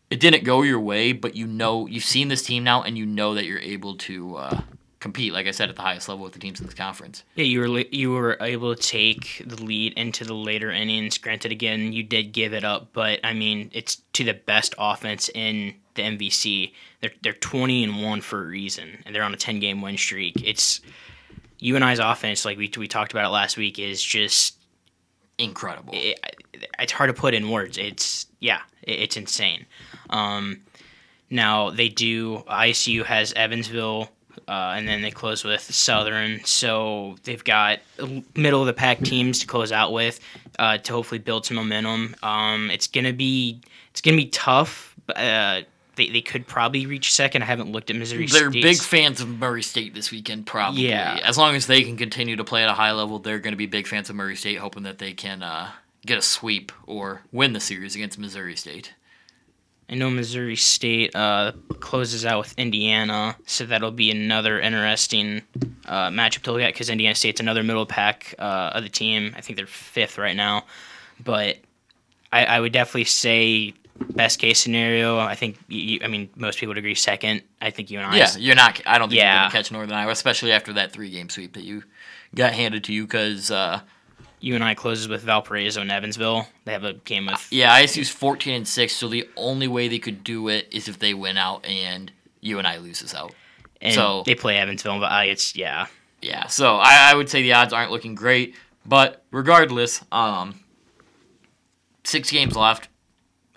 It 0.09 0.21
didn't 0.21 0.45
go 0.45 0.63
your 0.63 0.79
way, 0.79 1.13
but 1.13 1.35
you 1.35 1.47
know 1.47 1.87
you've 1.87 2.05
seen 2.05 2.29
this 2.29 2.43
team 2.43 2.63
now, 2.63 2.83
and 2.83 2.97
you 2.97 3.07
know 3.07 3.35
that 3.35 3.45
you're 3.45 3.59
able 3.59 3.97
to 3.97 4.37
uh, 4.37 4.61
compete. 5.01 5.33
Like 5.33 5.49
I 5.49 5.51
said, 5.51 5.69
at 5.69 5.75
the 5.75 5.83
highest 5.83 6.09
level 6.09 6.23
with 6.23 6.33
the 6.33 6.39
teams 6.39 6.61
in 6.61 6.67
this 6.67 6.77
conference. 6.77 7.25
Yeah, 7.35 7.45
you 7.45 7.61
were 7.61 7.81
you 7.81 8.13
were 8.13 8.37
able 8.41 8.75
to 8.75 8.81
take 8.81 9.43
the 9.45 9.61
lead 9.63 9.95
into 9.95 10.25
the 10.25 10.35
later 10.35 10.71
innings. 10.71 11.19
Granted, 11.19 11.51
again, 11.51 11.93
you 11.93 12.05
did 12.05 12.33
give 12.33 12.53
it 12.53 12.63
up, 12.63 12.91
but 12.93 13.19
I 13.25 13.33
mean, 13.33 13.71
it's 13.73 13.97
to 14.13 14.23
the 14.23 14.35
best 14.35 14.77
offense 14.79 15.29
in 15.35 15.75
the 15.95 16.03
MVC. 16.03 16.73
They're 17.01 17.13
they're 17.23 17.33
twenty 17.33 17.83
and 17.83 18.01
one 18.01 18.21
for 18.21 18.45
a 18.45 18.47
reason, 18.47 19.03
and 19.05 19.13
they're 19.13 19.25
on 19.25 19.35
a 19.35 19.39
ten 19.39 19.59
game 19.59 19.83
win 19.83 19.97
streak. 19.97 20.37
It's 20.45 20.81
UNI's 21.61 21.99
offense, 21.99 22.45
like 22.45 22.59
we 22.59 22.71
we 22.77 22.89
talked 22.89 23.13
about 23.13 23.25
it 23.25 23.31
last 23.31 23.57
week, 23.57 23.79
is 23.79 24.03
just 24.03 24.57
incredible. 25.39 25.93
It, 25.95 26.19
it's 26.79 26.93
hard 26.93 27.09
to 27.09 27.15
put 27.15 27.35
in 27.35 27.51
words. 27.51 27.79
It's 27.79 28.27
yeah, 28.41 28.61
it, 28.83 29.01
it's 29.01 29.17
insane. 29.17 29.67
Um, 30.11 30.63
now 31.31 31.71
they 31.71 31.89
do. 31.89 32.39
ISU 32.49 33.05
has 33.05 33.33
Evansville, 33.33 34.11
uh, 34.49 34.75
and 34.77 34.87
then 34.87 35.03
they 35.03 35.11
close 35.11 35.45
with 35.45 35.63
Southern. 35.63 36.45
So 36.45 37.17
they've 37.25 37.43
got 37.43 37.81
middle 38.37 38.61
of 38.61 38.67
the 38.67 38.73
pack 38.73 39.01
teams 39.01 39.41
to 39.41 39.47
close 39.47 39.73
out 39.73 39.93
with 39.93 40.21
uh, 40.59 40.79
to 40.79 40.93
hopefully 40.93 41.19
build 41.19 41.47
some 41.47 41.57
momentum. 41.57 42.15
Um, 42.23 42.71
it's 42.71 42.87
gonna 42.87 43.13
be 43.13 43.61
it's 43.91 44.01
gonna 44.01 44.17
be 44.17 44.27
tough. 44.27 44.95
Uh, 45.15 45.63
they, 45.97 46.09
they 46.11 46.21
could 46.21 46.47
probably 46.47 46.87
reach 46.87 47.13
second. 47.13 47.43
I 47.43 47.47
haven't 47.47 47.73
looked 47.73 47.91
at 47.91 47.97
Missouri 47.97 48.27
They're 48.27 48.51
State's. 48.51 48.63
big 48.63 48.79
fans 48.81 49.21
of 49.21 49.29
Murray 49.29 49.63
State 49.63 49.95
this 49.95 50.11
weekend, 50.11 50.47
probably. 50.47 50.89
Yeah. 50.89 51.19
As 51.25 51.37
long 51.37 51.57
as 51.57 51.67
they 51.67 51.83
can 51.83 51.97
continue 51.97 52.37
to 52.37 52.45
play 52.45 52.63
at 52.63 52.69
a 52.69 52.75
high 52.75 52.93
level, 52.93 53.19
they're 53.19 53.39
going 53.39 53.53
to 53.53 53.59
be 53.59 53.67
big 53.67 53.87
fans 53.87 54.09
of 54.09 54.17
Murray 54.17 54.37
State, 54.37 54.59
hoping 54.59 54.85
that 54.85 54.99
they 54.99 55.13
can 55.13 55.43
uh, 55.43 55.71
get 56.05 56.19
a 56.19 56.23
sweep 56.23 56.71
or 56.87 57.23
win 57.33 57.53
the 57.53 57.61
series 57.61 57.95
against 57.95 58.19
Missouri 58.19 58.57
State. 58.57 58.95
I 59.89 59.95
know 59.95 60.11
Missouri 60.11 60.57
State 60.57 61.15
uh, 61.15 61.53
closes 61.79 62.27
out 62.27 62.39
with 62.39 62.59
Indiana, 62.59 63.37
so 63.47 63.65
that'll 63.67 63.93
be 63.93 64.11
another 64.11 64.61
interesting 64.61 65.43
uh, 65.87 66.09
matchup 66.09 66.43
to 66.43 66.53
look 66.53 66.63
at 66.63 66.73
because 66.73 66.91
Indiana 66.91 67.15
State's 67.15 67.41
another 67.41 67.63
middle 67.63 67.87
pack 67.87 68.35
uh, 68.39 68.73
of 68.75 68.83
the 68.83 68.89
team. 68.89 69.33
I 69.37 69.41
think 69.41 69.57
they're 69.57 69.67
fifth 69.67 70.19
right 70.19 70.35
now, 70.35 70.65
but 71.23 71.59
I, 72.33 72.45
I 72.47 72.61
would 72.61 72.73
definitely 72.73 73.05
say 73.05 73.75
best 73.99 74.39
case 74.39 74.59
scenario, 74.59 75.19
I 75.19 75.35
think. 75.35 75.59
You, 75.69 76.01
I 76.03 76.09
mean, 76.09 76.29
most 76.37 76.59
people 76.59 76.71
would 76.71 76.79
agree. 76.79 76.95
Second, 76.95 77.43
I 77.61 77.71
think 77.71 77.91
you 77.91 77.99
and 77.99 78.07
I. 78.07 78.17
Yeah, 78.17 78.37
you're 78.37 78.55
not. 78.55 78.81
I 78.87 78.99
don't 78.99 79.09
think 79.09 79.19
yeah. 79.19 79.35
you're 79.35 79.51
gonna 79.51 79.53
catch 79.53 79.73
Northern 79.73 79.93
Iowa, 79.93 80.13
especially 80.13 80.53
after 80.53 80.73
that 80.75 80.93
three 80.93 81.11
game 81.11 81.29
sweep 81.29 81.55
that 81.55 81.65
you 81.65 81.85
got 82.35 82.53
handed 82.53 82.85
to 82.85 82.93
you 82.93 83.05
because. 83.05 83.51
Uh, 83.51 83.81
UNI 84.39 84.75
closes 84.75 85.09
with 85.09 85.23
Valparaiso 85.23 85.81
and 85.81 85.91
Evansville. 85.91 86.47
They 86.67 86.73
have 86.73 86.85
a 86.85 86.93
game 86.93 87.27
with. 87.27 87.49
Yeah, 87.51 87.81
ISU's 87.81 88.11
14 88.11 88.55
and 88.55 88.69
six, 88.69 88.95
so 88.95 89.09
the 89.09 89.29
only 89.35 89.67
way 89.67 89.89
they 89.89 89.99
could 89.99 90.23
do 90.23 90.49
it 90.49 90.69
is 90.71 90.89
if 90.89 90.99
they 90.99 91.15
win 91.15 91.39
out 91.39 91.65
and 91.65 92.13
UNI 92.43 92.79
loses 92.79 93.15
out. 93.15 93.35
And 93.81 93.95
so 93.95 94.23
they 94.25 94.35
play 94.35 94.59
Evansville, 94.59 95.01
but 95.01 95.11
uh, 95.11 95.23
it's 95.25 95.57
yeah. 95.57 95.87
Yeah, 96.23 96.47
so 96.47 96.77
I, 96.77 97.11
I 97.11 97.15
would 97.15 97.29
say 97.29 97.43
the 97.43 97.55
odds 97.55 97.73
aren't 97.73 97.91
looking 97.91 98.15
great, 98.15 98.55
but 98.85 99.25
regardless, 99.31 100.05
um, 100.13 100.61
six 102.05 102.31
games 102.31 102.57
left 102.57 102.89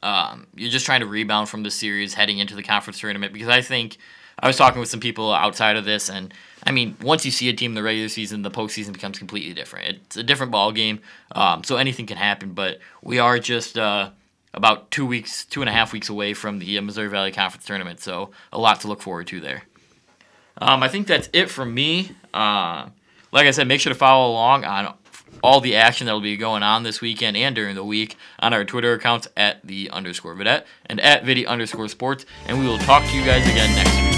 um, 0.04 0.48
you're 0.56 0.72
just 0.72 0.86
trying 0.86 1.02
to 1.02 1.06
rebound 1.06 1.50
from 1.50 1.64
the 1.64 1.72
series 1.72 2.14
heading 2.14 2.40
into 2.40 2.56
the 2.56 2.64
conference 2.64 3.00
tournament 3.00 3.34
because 3.34 3.50
I 3.50 3.62
think 3.62 3.98
I 4.42 4.48
was 4.48 4.58
talking 4.58 4.80
with 4.80 4.90
some 4.90 5.00
people 5.00 5.34
outside 5.34 5.76
of 5.76 5.86
this, 5.86 6.10
and 6.10 6.34
I 6.66 6.72
mean, 6.72 6.96
once 7.02 7.26
you 7.26 7.32
see 7.32 7.50
a 7.50 7.54
team 7.54 7.72
in 7.72 7.76
the 7.76 7.84
regular 7.84 8.10
season, 8.10 8.42
the 8.42 8.52
postseason 8.52 8.94
becomes 8.94 9.18
completely 9.18 9.54
different. 9.54 10.00
It's 10.06 10.18
a 10.18 10.24
different 10.24 10.52
ball 10.52 10.72
game, 10.72 11.00
um, 11.34 11.64
so 11.64 11.76
anything 11.76 12.06
can 12.06 12.18
happen. 12.18 12.54
But 12.54 12.80
we 13.04 13.20
are 13.20 13.40
just 13.40 13.78
uh, 13.78 14.12
about 14.54 14.92
two 14.92 15.06
weeks, 15.06 15.46
two 15.46 15.62
and 15.62 15.70
a 15.70 15.74
half 15.74 15.92
weeks 15.92 16.10
away 16.10 16.34
from 16.34 16.60
the 16.60 16.78
uh, 16.78 16.82
Missouri 16.82 17.10
Valley 17.10 17.32
Conference 17.32 17.66
tournament, 17.66 18.00
so 18.00 18.32
a 18.54 18.60
lot 18.60 18.82
to 18.82 18.88
look 18.88 19.02
forward 19.02 19.28
to 19.28 19.40
there. 19.40 19.64
Um, 20.58 20.84
I 20.84 20.88
think 20.88 21.08
that's 21.08 21.30
it 21.34 21.50
from 21.50 21.74
me. 21.74 22.12
Uh, 22.34 22.90
like 23.32 23.46
I 23.46 23.52
said, 23.52 23.68
make 23.68 23.82
sure 23.82 23.94
to 23.94 24.00
follow 24.00 24.32
along 24.32 24.66
on 24.66 24.94
all 25.42 25.62
the 25.62 25.76
action 25.76 26.08
that 26.08 26.13
will 26.13 26.22
be 26.22 26.38
going 26.38 26.63
on 26.63 26.84
this 26.84 27.02
weekend 27.02 27.38
and 27.38 27.56
during 27.56 27.76
the 27.76 27.84
week 27.84 28.18
on 28.39 28.54
our 28.54 28.65
Twitter 28.65 28.94
accounts 28.94 29.28
at 29.38 29.65
the 29.65 29.89
underscore 29.92 30.36
vidette 30.36 30.65
and 30.86 31.00
at 31.00 31.24
vidi 31.24 31.46
underscore 31.46 31.88
sports. 31.88 32.26
And 32.48 32.60
we 32.60 32.68
will 32.68 32.80
talk 32.80 33.04
to 33.06 33.15
you 33.15 33.24
guys 33.26 33.48
again 33.48 33.76
next 33.76 33.96
week. 33.96 34.09